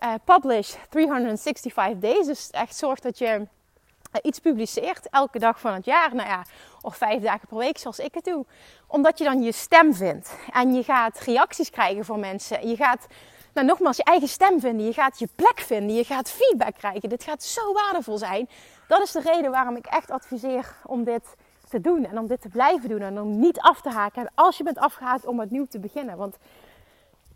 uh, 0.00 0.14
publish 0.24 0.74
365 0.88 1.98
days. 1.98 2.26
Dus 2.26 2.50
echt 2.50 2.76
zorg 2.76 3.00
dat 3.00 3.18
je 3.18 3.26
eh, 3.26 4.20
iets 4.22 4.38
publiceert 4.38 5.08
elke 5.10 5.38
dag 5.38 5.60
van 5.60 5.74
het 5.74 5.84
jaar. 5.84 6.14
Nou 6.14 6.28
ja, 6.28 6.44
of 6.80 6.96
vijf 6.96 7.22
dagen 7.22 7.48
per 7.48 7.56
week 7.56 7.78
zoals 7.78 7.98
ik 7.98 8.14
het 8.14 8.24
doe. 8.24 8.46
Omdat 8.86 9.18
je 9.18 9.24
dan 9.24 9.42
je 9.42 9.52
stem 9.52 9.94
vindt. 9.94 10.36
En 10.50 10.74
je 10.74 10.82
gaat 10.82 11.20
reacties 11.20 11.70
krijgen 11.70 12.04
van 12.04 12.20
mensen. 12.20 12.68
Je 12.68 12.76
gaat 12.76 13.06
nou, 13.52 13.66
nogmaals, 13.66 13.96
je 13.96 14.04
eigen 14.04 14.28
stem 14.28 14.60
vinden. 14.60 14.86
Je 14.86 14.92
gaat 14.92 15.18
je 15.18 15.28
plek 15.34 15.60
vinden. 15.60 15.96
Je 15.96 16.04
gaat 16.04 16.30
feedback 16.30 16.74
krijgen. 16.74 17.08
Dit 17.08 17.22
gaat 17.22 17.42
zo 17.42 17.72
waardevol 17.72 18.18
zijn. 18.18 18.48
Dat 18.88 19.02
is 19.02 19.12
de 19.12 19.20
reden 19.20 19.50
waarom 19.50 19.76
ik 19.76 19.86
echt 19.86 20.10
adviseer 20.10 20.76
om 20.86 21.04
dit 21.04 21.34
te 21.68 21.80
doen. 21.80 22.04
En 22.06 22.18
om 22.18 22.26
dit 22.26 22.40
te 22.40 22.48
blijven 22.48 22.88
doen. 22.88 23.00
En 23.00 23.20
om 23.20 23.38
niet 23.38 23.60
af 23.60 23.80
te 23.80 23.90
haken. 23.90 24.22
En 24.22 24.30
als 24.34 24.56
je 24.56 24.64
bent 24.64 24.78
afgehaakt, 24.78 25.26
om 25.26 25.40
opnieuw 25.40 25.66
te 25.66 25.78
beginnen. 25.78 26.16
Want 26.16 26.36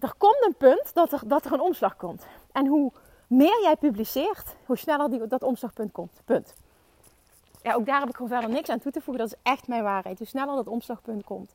er 0.00 0.14
komt 0.18 0.44
een 0.46 0.56
punt 0.58 0.90
dat 0.94 1.12
er, 1.12 1.20
dat 1.24 1.44
er 1.44 1.52
een 1.52 1.60
omslag 1.60 1.96
komt. 1.96 2.26
En 2.52 2.66
hoe 2.66 2.92
meer 3.26 3.62
jij 3.62 3.76
publiceert, 3.76 4.56
hoe 4.66 4.76
sneller 4.76 5.10
die, 5.10 5.26
dat 5.26 5.42
omslagpunt 5.42 5.92
komt. 5.92 6.20
Punt. 6.24 6.54
Ja, 7.62 7.74
ook 7.74 7.86
daar 7.86 8.00
heb 8.00 8.08
ik 8.08 8.14
gewoon 8.16 8.30
verder 8.30 8.50
niks 8.50 8.68
aan 8.68 8.78
toe 8.78 8.92
te 8.92 9.00
voegen. 9.00 9.24
Dat 9.24 9.32
is 9.32 9.50
echt 9.52 9.68
mijn 9.68 9.82
waarheid. 9.82 10.18
Hoe 10.18 10.26
sneller 10.26 10.56
dat 10.56 10.66
omslagpunt 10.66 11.24
komt. 11.24 11.54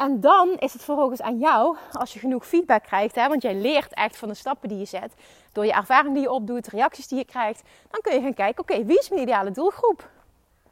En 0.00 0.20
dan 0.20 0.56
is 0.58 0.72
het 0.72 0.82
vervolgens 0.82 1.22
aan 1.22 1.38
jou, 1.38 1.76
als 1.92 2.12
je 2.12 2.18
genoeg 2.18 2.46
feedback 2.46 2.82
krijgt, 2.82 3.14
hè, 3.14 3.28
want 3.28 3.42
jij 3.42 3.54
leert 3.54 3.94
echt 3.94 4.16
van 4.16 4.28
de 4.28 4.34
stappen 4.34 4.68
die 4.68 4.78
je 4.78 4.84
zet, 4.84 5.14
door 5.52 5.64
je 5.64 5.72
ervaring 5.72 6.14
die 6.14 6.22
je 6.22 6.30
opdoet, 6.30 6.66
reacties 6.66 7.08
die 7.08 7.18
je 7.18 7.24
krijgt, 7.24 7.62
dan 7.90 8.00
kun 8.00 8.14
je 8.14 8.20
gaan 8.20 8.34
kijken, 8.34 8.62
oké, 8.62 8.84
wie 8.84 8.98
is 8.98 9.08
mijn 9.08 9.22
ideale 9.22 9.50
doelgroep? 9.50 10.10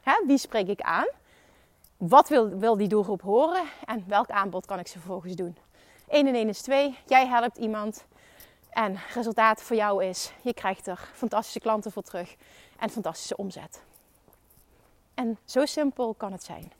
Hè, 0.01 0.13
wie 0.25 0.37
spreek 0.37 0.67
ik 0.67 0.81
aan? 0.81 1.07
Wat 1.97 2.29
wil, 2.29 2.49
wil 2.49 2.77
die 2.77 2.87
doelgroep 2.87 3.21
horen? 3.21 3.63
En 3.85 4.03
welk 4.07 4.29
aanbod 4.29 4.65
kan 4.65 4.79
ik 4.79 4.87
ze 4.87 4.99
vervolgens 4.99 5.35
doen? 5.35 5.57
1 6.07 6.27
en 6.27 6.35
1 6.35 6.49
is 6.49 6.61
2. 6.61 6.97
Jij 7.05 7.27
helpt 7.27 7.57
iemand. 7.57 8.05
En 8.69 8.99
resultaat 9.13 9.61
voor 9.61 9.75
jou 9.75 10.03
is, 10.03 10.31
je 10.41 10.53
krijgt 10.53 10.87
er 10.87 11.09
fantastische 11.13 11.59
klanten 11.59 11.91
voor 11.91 12.03
terug 12.03 12.35
en 12.79 12.89
fantastische 12.89 13.37
omzet. 13.37 13.81
En 15.13 15.37
zo 15.45 15.65
simpel 15.65 16.13
kan 16.13 16.31
het 16.31 16.43
zijn. 16.43 16.71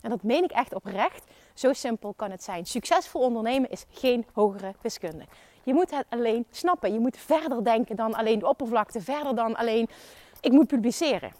En 0.00 0.10
dat 0.10 0.22
meen 0.22 0.44
ik 0.44 0.50
echt 0.50 0.74
oprecht. 0.74 1.24
Zo 1.58 1.72
simpel 1.72 2.14
kan 2.14 2.30
het 2.30 2.42
zijn. 2.42 2.66
Succesvol 2.66 3.20
ondernemen 3.20 3.70
is 3.70 3.84
geen 3.90 4.26
hogere 4.32 4.74
wiskunde. 4.80 5.24
Je 5.62 5.74
moet 5.74 5.90
het 5.90 6.06
alleen 6.08 6.46
snappen. 6.50 6.92
Je 6.92 6.98
moet 6.98 7.16
verder 7.16 7.64
denken 7.64 7.96
dan 7.96 8.14
alleen 8.14 8.38
de 8.38 8.48
oppervlakte, 8.48 9.00
verder 9.00 9.34
dan 9.34 9.56
alleen 9.56 9.88
ik 10.40 10.52
moet 10.52 10.66
publiceren. 10.66 11.32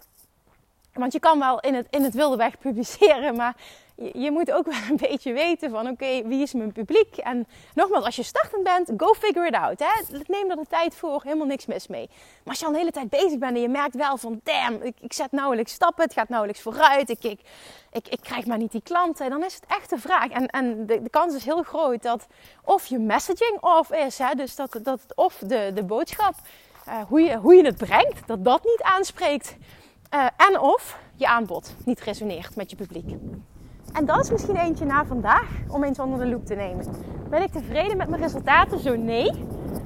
Want 0.99 1.13
je 1.13 1.19
kan 1.19 1.39
wel 1.39 1.59
in 1.59 1.73
het, 1.73 1.87
in 1.89 2.03
het 2.03 2.13
wilde 2.13 2.35
weg 2.35 2.57
publiceren, 2.57 3.35
maar 3.35 3.55
je, 3.95 4.19
je 4.19 4.31
moet 4.31 4.51
ook 4.51 4.65
wel 4.65 4.79
een 4.89 4.97
beetje 5.09 5.33
weten 5.33 5.69
van 5.69 5.87
oké, 5.87 6.27
wie 6.27 6.41
is 6.41 6.53
mijn 6.53 6.71
publiek? 6.71 7.17
En 7.17 7.47
nogmaals, 7.73 8.05
als 8.05 8.15
je 8.15 8.23
startend 8.23 8.63
bent, 8.63 8.91
go 8.97 9.13
figure 9.13 9.47
it 9.47 9.53
out. 9.53 9.79
Hè? 9.79 10.17
Neem 10.27 10.49
er 10.49 10.55
de 10.55 10.65
tijd 10.69 10.95
voor, 10.95 11.21
helemaal 11.23 11.45
niks 11.45 11.65
mis 11.65 11.87
mee. 11.87 12.09
Maar 12.09 12.53
als 12.53 12.59
je 12.59 12.65
al 12.65 12.71
een 12.71 12.77
hele 12.77 12.91
tijd 12.91 13.09
bezig 13.09 13.37
bent 13.37 13.55
en 13.55 13.61
je 13.61 13.69
merkt 13.69 13.95
wel 13.95 14.17
van 14.17 14.39
damn, 14.43 14.81
ik, 14.81 14.95
ik 14.99 15.13
zet 15.13 15.31
nauwelijks 15.31 15.71
stappen, 15.71 16.03
het 16.03 16.13
gaat 16.13 16.29
nauwelijks 16.29 16.61
vooruit, 16.61 17.09
ik, 17.09 17.23
ik, 17.23 17.39
ik, 17.91 18.19
krijg 18.21 18.45
maar 18.45 18.57
niet 18.57 18.71
die 18.71 18.83
klanten, 18.83 19.29
dan 19.29 19.43
is 19.43 19.53
het 19.53 19.65
echt 19.67 19.91
een 19.91 19.99
vraag. 19.99 20.29
En, 20.29 20.47
en 20.47 20.85
de, 20.85 21.01
de 21.01 21.09
kans 21.09 21.35
is 21.35 21.45
heel 21.45 21.63
groot 21.63 22.01
dat 22.01 22.27
of 22.63 22.85
je 22.85 22.99
messaging 22.99 23.57
off 23.61 23.91
is, 23.91 24.17
hè? 24.17 24.35
dus 24.35 24.55
dat, 24.55 24.79
dat 24.83 25.01
of 25.15 25.37
de, 25.37 25.71
de 25.73 25.83
boodschap, 25.83 26.33
uh, 26.87 27.01
hoe, 27.07 27.21
je, 27.21 27.35
hoe 27.35 27.55
je 27.55 27.65
het 27.65 27.77
brengt, 27.77 28.27
dat 28.27 28.45
dat 28.45 28.63
niet 28.63 28.81
aanspreekt. 28.81 29.55
Uh, 30.13 30.25
en 30.37 30.59
of 30.59 30.99
je 31.15 31.27
aanbod 31.27 31.75
niet 31.85 31.99
resoneert 31.99 32.55
met 32.55 32.69
je 32.69 32.75
publiek. 32.75 33.15
En 33.93 34.05
dat 34.05 34.19
is 34.19 34.31
misschien 34.31 34.55
eentje 34.55 34.85
na 34.85 35.05
vandaag 35.05 35.49
om 35.67 35.83
eens 35.83 35.99
onder 35.99 36.19
de 36.19 36.27
loep 36.27 36.45
te 36.45 36.55
nemen. 36.55 36.85
Ben 37.29 37.41
ik 37.41 37.51
tevreden 37.51 37.97
met 37.97 38.09
mijn 38.09 38.21
resultaten? 38.21 38.79
Zo 38.79 38.95
nee. 38.95 39.31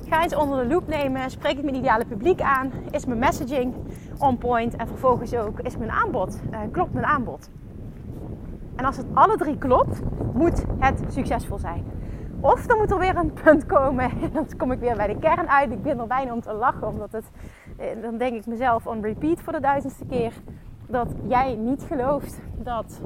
Ga 0.07 0.23
eens 0.23 0.35
onder 0.35 0.63
de 0.63 0.73
loep 0.73 0.87
nemen. 0.87 1.31
Spreek 1.31 1.57
ik 1.57 1.63
mijn 1.63 1.75
ideale 1.75 2.05
publiek 2.05 2.41
aan? 2.41 2.71
Is 2.91 3.05
mijn 3.05 3.19
messaging 3.19 3.75
on 4.17 4.37
point? 4.37 4.75
En 4.75 4.87
vervolgens 4.87 5.35
ook, 5.35 5.59
is 5.59 5.77
mijn 5.77 5.91
aanbod? 5.91 6.39
Uh, 6.51 6.59
klopt 6.71 6.93
mijn 6.93 7.05
aanbod? 7.05 7.49
En 8.75 8.85
als 8.85 8.97
het 8.97 9.05
alle 9.13 9.37
drie 9.37 9.57
klopt, 9.57 9.99
moet 10.33 10.63
het 10.79 11.03
succesvol 11.07 11.57
zijn. 11.57 11.85
Of 12.39 12.65
dan 12.65 12.77
moet 12.77 12.91
er 12.91 12.99
weer 12.99 13.15
een 13.15 13.33
punt 13.33 13.65
komen. 13.65 14.03
En 14.03 14.31
dan 14.33 14.47
kom 14.57 14.71
ik 14.71 14.79
weer 14.79 14.95
bij 14.95 15.07
de 15.07 15.19
kern 15.19 15.49
uit. 15.49 15.71
Ik 15.71 15.83
ben 15.83 15.99
er 15.99 16.07
bijna 16.07 16.33
om 16.33 16.41
te 16.41 16.53
lachen, 16.53 16.87
omdat 16.87 17.11
het. 17.11 17.25
Eh, 17.77 18.01
dan 18.01 18.17
denk 18.17 18.35
ik 18.35 18.45
mezelf 18.45 18.87
on 18.87 19.01
repeat 19.01 19.41
voor 19.41 19.53
de 19.53 19.59
duizendste 19.59 20.05
keer 20.05 20.33
dat 20.87 21.07
jij 21.27 21.55
niet 21.55 21.83
gelooft 21.83 22.39
dat 22.55 23.01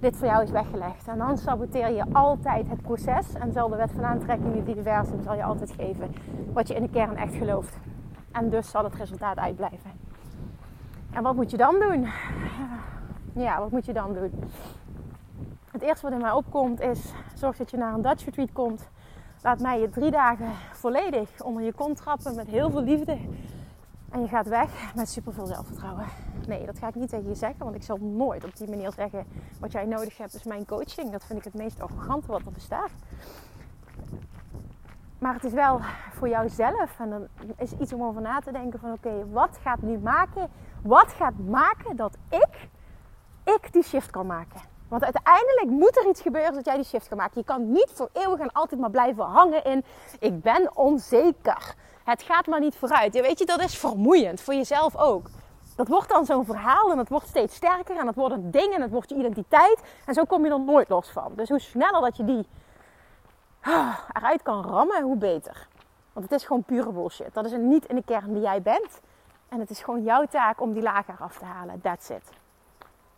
dit 0.00 0.16
voor 0.16 0.26
jou 0.26 0.42
is 0.42 0.50
weggelegd. 0.50 1.08
En 1.08 1.18
dan 1.18 1.38
saboteer 1.38 1.90
je 1.90 2.04
altijd 2.12 2.68
het 2.68 2.82
proces. 2.82 3.32
En 3.32 3.52
zal 3.52 3.68
de 3.68 3.76
wet 3.76 3.92
van 3.92 4.04
aantrekking, 4.04 4.54
het 4.54 4.68
universum, 4.68 5.22
zal 5.22 5.34
je 5.34 5.44
altijd 5.44 5.72
geven 5.72 6.14
wat 6.52 6.68
je 6.68 6.74
in 6.74 6.82
de 6.82 6.90
kern 6.90 7.16
echt 7.16 7.34
gelooft. 7.34 7.76
En 8.32 8.50
dus 8.50 8.70
zal 8.70 8.84
het 8.84 8.94
resultaat 8.94 9.36
uitblijven. 9.36 9.90
En 11.12 11.22
wat 11.22 11.34
moet 11.34 11.50
je 11.50 11.56
dan 11.56 11.74
doen? 11.78 12.08
Ja, 13.34 13.58
wat 13.58 13.70
moet 13.70 13.86
je 13.86 13.92
dan 13.92 14.14
doen? 14.14 14.44
Het 15.70 15.82
eerste 15.82 16.06
wat 16.06 16.12
in 16.14 16.20
mij 16.20 16.32
opkomt 16.32 16.80
is: 16.80 17.12
zorg 17.34 17.56
dat 17.56 17.70
je 17.70 17.76
naar 17.76 17.94
een 17.94 18.02
Dutch 18.02 18.24
retreat 18.24 18.52
komt. 18.52 18.90
Laat 19.42 19.60
mij 19.60 19.80
je 19.80 19.88
drie 19.88 20.10
dagen 20.10 20.50
volledig 20.72 21.42
onder 21.42 21.62
je 21.62 21.72
kont 21.72 21.96
trappen 21.96 22.34
met 22.34 22.46
heel 22.46 22.70
veel 22.70 22.82
liefde. 22.82 23.18
En 24.12 24.20
je 24.20 24.28
gaat 24.28 24.48
weg 24.48 24.94
met 24.94 25.08
superveel 25.08 25.46
zelfvertrouwen. 25.46 26.04
Nee, 26.46 26.66
dat 26.66 26.78
ga 26.78 26.88
ik 26.88 26.94
niet 26.94 27.08
tegen 27.08 27.28
je 27.28 27.34
zeggen, 27.34 27.64
want 27.64 27.76
ik 27.76 27.82
zal 27.82 27.96
nooit 27.96 28.44
op 28.44 28.56
die 28.56 28.68
manier 28.68 28.92
zeggen: 28.92 29.26
wat 29.60 29.72
jij 29.72 29.84
nodig 29.84 30.18
hebt 30.18 30.34
is 30.34 30.44
mijn 30.44 30.66
coaching. 30.66 31.10
Dat 31.10 31.24
vind 31.24 31.38
ik 31.38 31.44
het 31.44 31.54
meest 31.54 31.80
arrogante 31.80 32.26
wat 32.26 32.40
er 32.40 32.52
bestaat. 32.52 32.90
Maar 35.18 35.34
het 35.34 35.44
is 35.44 35.52
wel 35.52 35.80
voor 36.12 36.28
jouzelf. 36.28 36.98
En 36.98 37.10
dan 37.10 37.26
is 37.56 37.72
iets 37.72 37.92
om 37.92 38.02
over 38.02 38.22
na 38.22 38.40
te 38.40 38.52
denken: 38.52 38.78
van 38.80 38.92
oké, 38.92 39.28
wat 39.30 39.58
gaat 39.62 39.82
nu 39.82 39.98
maken? 39.98 40.48
Wat 40.82 41.12
gaat 41.12 41.38
maken 41.48 41.96
dat 41.96 42.16
ik, 42.28 42.68
ik 43.44 43.72
die 43.72 43.82
shift 43.82 44.10
kan 44.10 44.26
maken? 44.26 44.60
Want 44.88 45.04
uiteindelijk 45.04 45.66
moet 45.66 45.96
er 45.96 46.08
iets 46.08 46.20
gebeuren 46.20 46.54
dat 46.54 46.64
jij 46.64 46.74
die 46.74 46.84
shift 46.84 47.08
kan 47.08 47.16
maken. 47.16 47.40
Je 47.40 47.46
kan 47.46 47.72
niet 47.72 47.90
voor 47.94 48.08
eeuwig 48.12 48.38
en 48.38 48.52
altijd 48.52 48.80
maar 48.80 48.90
blijven 48.90 49.24
hangen 49.24 49.64
in: 49.64 49.84
ik 50.18 50.42
ben 50.42 50.76
onzeker. 50.76 51.74
Het 52.04 52.22
gaat 52.22 52.46
maar 52.46 52.60
niet 52.60 52.76
vooruit. 52.76 53.14
Ja, 53.14 53.22
weet 53.22 53.38
je, 53.38 53.46
dat 53.46 53.60
is 53.60 53.78
vermoeiend 53.78 54.40
voor 54.40 54.54
jezelf 54.54 54.96
ook. 54.96 55.26
Dat 55.76 55.88
wordt 55.88 56.08
dan 56.08 56.24
zo'n 56.24 56.44
verhaal 56.44 56.90
en 56.90 56.96
dat 56.96 57.08
wordt 57.08 57.28
steeds 57.28 57.54
sterker 57.54 57.96
en 57.96 58.04
dat 58.04 58.14
wordt 58.14 58.34
een 58.34 58.50
ding 58.50 58.74
en 58.74 58.80
dat 58.80 58.90
wordt 58.90 59.08
je 59.08 59.16
identiteit. 59.16 59.82
En 60.06 60.14
zo 60.14 60.24
kom 60.24 60.44
je 60.44 60.50
er 60.50 60.60
nooit 60.60 60.88
los 60.88 61.10
van. 61.10 61.32
Dus 61.36 61.48
hoe 61.48 61.58
sneller 61.58 62.00
dat 62.00 62.16
je 62.16 62.24
die 62.24 62.46
ah, 63.60 63.98
eruit 64.12 64.42
kan 64.42 64.64
rammen, 64.64 65.02
hoe 65.02 65.16
beter. 65.16 65.68
Want 66.12 66.30
het 66.30 66.40
is 66.40 66.46
gewoon 66.46 66.62
pure 66.62 66.92
bullshit. 66.92 67.34
Dat 67.34 67.44
is 67.44 67.52
niet 67.52 67.84
in 67.84 67.94
de 67.94 68.04
kern 68.04 68.32
die 68.32 68.42
jij 68.42 68.62
bent. 68.62 69.00
En 69.48 69.60
het 69.60 69.70
is 69.70 69.82
gewoon 69.82 70.02
jouw 70.02 70.24
taak 70.24 70.60
om 70.60 70.72
die 70.72 70.82
laag 70.82 71.08
eraf 71.08 71.38
te 71.38 71.44
halen. 71.44 71.80
That's 71.80 72.08
it. 72.08 72.30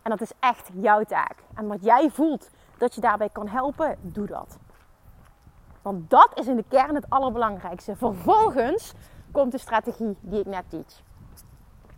En 0.01 0.11
dat 0.11 0.21
is 0.21 0.31
echt 0.39 0.69
jouw 0.73 1.03
taak. 1.03 1.35
En 1.55 1.67
wat 1.67 1.83
jij 1.83 2.09
voelt 2.09 2.49
dat 2.77 2.95
je 2.95 3.01
daarbij 3.01 3.29
kan 3.29 3.47
helpen, 3.47 3.97
doe 4.01 4.25
dat. 4.25 4.57
Want 5.85 6.09
dat 6.09 6.31
is 6.33 6.47
in 6.47 6.55
de 6.55 6.65
kern 6.67 6.95
het 6.95 7.09
allerbelangrijkste. 7.09 7.95
Vervolgens 7.95 8.93
komt 9.31 9.51
de 9.51 9.57
strategie 9.57 10.17
die 10.21 10.39
ik 10.39 10.45
net 10.45 10.63
teach. 10.67 11.01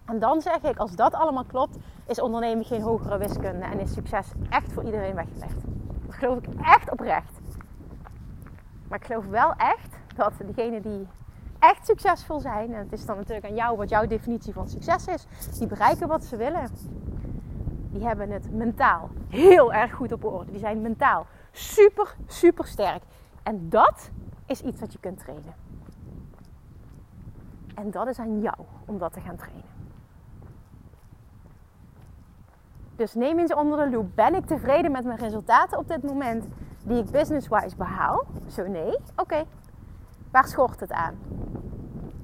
En 0.06 0.19
dan 0.19 0.41
zeg 0.41 0.62
ik, 0.62 0.78
als 0.78 0.95
dat 0.95 1.13
allemaal 1.13 1.43
klopt, 1.43 1.78
is 2.06 2.21
ondernemen 2.21 2.65
geen 2.65 2.82
hogere 2.82 3.17
wiskunde 3.17 3.65
en 3.65 3.80
is 3.80 3.93
succes 3.93 4.32
echt 4.50 4.73
voor 4.73 4.84
iedereen 4.84 5.15
weggelegd. 5.15 5.62
Dat 6.06 6.15
geloof 6.15 6.38
ik 6.38 6.47
echt 6.62 6.91
oprecht. 6.91 7.39
Maar 8.88 9.00
ik 9.00 9.06
geloof 9.06 9.26
wel 9.26 9.54
echt 9.54 9.95
dat 10.15 10.34
degenen 10.45 10.82
die 10.82 11.08
echt 11.60 11.86
succesvol 11.86 12.39
zijn, 12.39 12.73
en 12.73 12.80
het 12.80 12.93
is 12.93 13.06
dan 13.06 13.17
natuurlijk 13.17 13.47
aan 13.47 13.56
jou 13.56 13.78
wat 13.78 13.89
jouw 13.89 14.06
definitie 14.08 14.54
van 14.54 14.69
succes 14.69 15.08
is, 15.08 15.28
die 15.58 15.67
bereiken 15.67 16.08
wat 16.08 16.23
ze 16.23 16.36
willen. 16.36 16.69
Die 17.91 18.06
hebben 18.06 18.30
het 18.30 18.52
mentaal 18.54 19.10
heel 19.30 19.73
erg 19.73 19.93
goed 19.93 20.12
op 20.12 20.23
orde. 20.26 20.52
Die 20.52 20.60
zijn 20.60 20.82
mentaal 20.82 21.26
super, 21.52 22.15
super 22.26 22.65
sterk. 22.65 23.04
En 23.47 23.69
dat 23.69 24.10
is 24.45 24.62
iets 24.62 24.79
wat 24.79 24.93
je 24.93 24.99
kunt 24.99 25.19
trainen. 25.19 25.53
En 27.75 27.91
dat 27.91 28.07
is 28.07 28.19
aan 28.19 28.41
jou 28.41 28.55
om 28.86 28.97
dat 28.97 29.13
te 29.13 29.21
gaan 29.21 29.36
trainen. 29.36 29.63
Dus 32.95 33.13
neem 33.13 33.39
eens 33.39 33.53
onder 33.53 33.77
de 33.77 33.95
loep. 33.95 34.15
Ben 34.15 34.36
ik 34.36 34.45
tevreden 34.45 34.91
met 34.91 35.05
mijn 35.05 35.17
resultaten 35.17 35.77
op 35.77 35.88
dit 35.88 36.03
moment 36.03 36.45
die 36.83 36.97
ik 36.97 37.12
business-wise 37.12 37.75
behaal? 37.75 38.25
Zo 38.47 38.67
nee. 38.67 38.97
Oké. 39.15 39.43
Waar 40.31 40.47
schort 40.47 40.79
het 40.79 40.91
aan? 40.91 41.15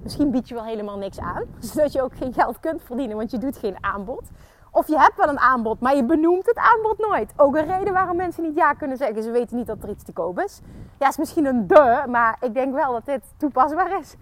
Misschien 0.02 0.32
bied 0.32 0.48
je 0.48 0.54
wel 0.54 0.66
helemaal 0.66 0.98
niks 0.98 1.20
aan, 1.20 1.44
zodat 1.60 1.92
je 1.92 2.02
ook 2.02 2.16
geen 2.16 2.34
geld 2.34 2.60
kunt 2.60 2.82
verdienen, 2.82 3.18
want 3.18 3.32
je 3.32 3.38
doet 3.38 3.58
geen 3.58 3.84
aanbod. 3.84 4.30
Of 4.76 4.88
je 4.88 5.00
hebt 5.00 5.16
wel 5.16 5.30
een 5.30 5.40
aanbod, 5.40 5.80
maar 5.80 5.96
je 5.96 6.04
benoemt 6.04 6.46
het 6.46 6.58
aanbod 6.58 6.98
nooit. 6.98 7.34
Ook 7.36 7.56
een 7.56 7.78
reden 7.78 7.94
waarom 7.94 8.16
mensen 8.16 8.44
niet 8.44 8.56
ja 8.56 8.74
kunnen 8.74 8.98
zeggen. 8.98 9.24
Ze 9.24 9.32
weten 9.32 9.58
niet 9.58 9.68
dat 9.68 9.84
er 9.84 9.90
iets 9.90 10.04
te 10.04 10.12
koop 10.12 10.40
is. 10.40 10.62
Ja, 11.00 11.08
is 11.08 11.18
misschien 11.18 11.46
een 11.46 11.68
de, 11.68 12.04
maar 12.08 12.38
ik 12.42 12.54
denk 12.54 12.74
wel 12.74 12.92
dat 12.92 13.06
dit 13.06 13.22
toepasbaar 13.38 14.00
is 14.00 14.16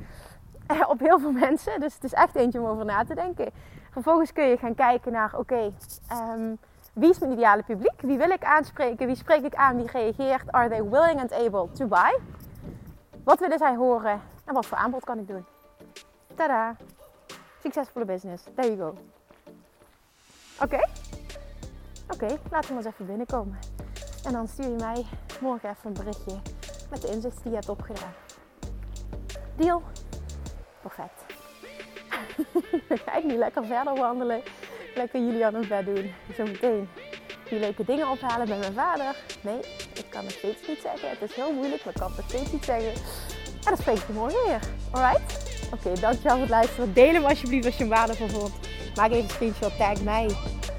eh, 0.67 0.89
op 0.89 0.99
heel 0.99 1.19
veel 1.19 1.31
mensen. 1.31 1.79
Dus 1.79 1.93
het 1.93 2.03
is 2.03 2.13
echt 2.13 2.35
eentje 2.35 2.59
om 2.59 2.65
over 2.65 2.85
na 2.85 3.03
te 3.03 3.15
denken. 3.15 3.51
Vervolgens 3.91 4.33
kun 4.33 4.43
je 4.43 4.57
gaan 4.57 4.75
kijken 4.75 5.11
naar, 5.11 5.37
oké, 5.37 5.71
ehm, 6.07 6.55
wie 6.93 7.09
is 7.09 7.19
mijn 7.19 7.31
ideale 7.31 7.63
publiek? 7.63 8.01
Wie 8.01 8.17
wil 8.17 8.29
ik 8.29 8.43
aanspreken? 8.43 9.05
Wie 9.05 9.15
spreek 9.15 9.43
ik 9.43 9.55
aan? 9.55 9.75
Wie 9.75 9.91
reageert? 9.91 10.51
Are 10.51 10.69
they 10.69 10.83
willing 10.83 11.19
and 11.19 11.31
able 11.31 11.71
to 11.71 11.85
buy? 11.85 12.19
Wat 13.23 13.39
willen 13.39 13.57
zij 13.57 13.75
horen? 13.75 14.21
En 14.45 14.53
wat 14.53 14.65
voor 14.65 14.77
aanbod 14.77 15.03
kan 15.03 15.17
ik 15.17 15.27
doen? 15.27 15.45
Tada! 16.35 16.75
Succesvolle 17.61 18.05
business. 18.05 18.43
There 18.55 18.75
you 18.75 18.77
go. 18.77 18.97
Oké? 20.61 20.79
Oké, 22.09 22.37
laten 22.51 22.69
we 22.69 22.75
eens 22.75 22.85
even 22.85 23.05
binnenkomen. 23.05 23.59
En 24.23 24.31
dan 24.31 24.47
stuur 24.47 24.69
je 24.69 24.75
mij 24.75 25.05
morgen 25.41 25.69
even 25.69 25.87
een 25.87 25.93
berichtje 25.93 26.39
met 26.89 27.01
de 27.01 27.07
inzichten 27.07 27.41
die 27.41 27.51
je 27.51 27.55
hebt 27.55 27.69
opgedaan. 27.69 28.13
Deal? 29.55 29.81
Perfect. 30.81 31.25
dan 32.89 32.97
ga 32.97 33.17
ik 33.17 33.23
nu 33.23 33.35
lekker 33.35 33.65
verder 33.65 33.95
wandelen. 33.95 34.41
Lekker 34.95 35.19
jullie 35.19 35.45
aan 35.45 35.53
het 35.53 35.67
bed 35.67 35.85
doen. 35.85 36.13
Zometeen 36.35 36.89
die 37.49 37.59
leuke 37.59 37.85
dingen 37.85 38.09
ophalen 38.09 38.47
bij 38.47 38.57
mijn 38.57 38.73
vader. 38.73 39.15
Nee, 39.41 39.59
ik 39.93 40.05
kan 40.09 40.23
het 40.23 40.31
steeds 40.31 40.67
niet 40.67 40.79
zeggen. 40.81 41.09
Het 41.09 41.21
is 41.21 41.35
heel 41.35 41.53
moeilijk, 41.53 41.85
maar 41.85 41.93
ik 41.93 41.99
kan 41.99 42.11
het 42.15 42.25
steeds 42.27 42.51
niet 42.51 42.65
zeggen. 42.65 42.91
En 42.91 43.63
dan 43.63 43.77
spreek 43.77 43.97
ik 43.97 44.07
je 44.07 44.13
morgen 44.13 44.45
weer. 44.45 44.59
Alright? 44.91 45.59
Oké, 45.73 45.87
okay, 45.87 46.01
dankjewel 46.01 46.31
voor 46.31 46.41
het 46.41 46.49
luisteren. 46.49 46.93
Deel 46.93 47.13
hem 47.13 47.25
alsjeblieft 47.25 47.65
als 47.65 47.77
je 47.77 47.83
hem 47.83 47.89
waardevol 47.89 48.27
vond. 48.27 48.53
Maak 48.95 49.11
even 49.11 49.23
een 49.23 49.29
screenshot, 49.29 49.77
tag 49.77 50.01
mij. 50.01 50.35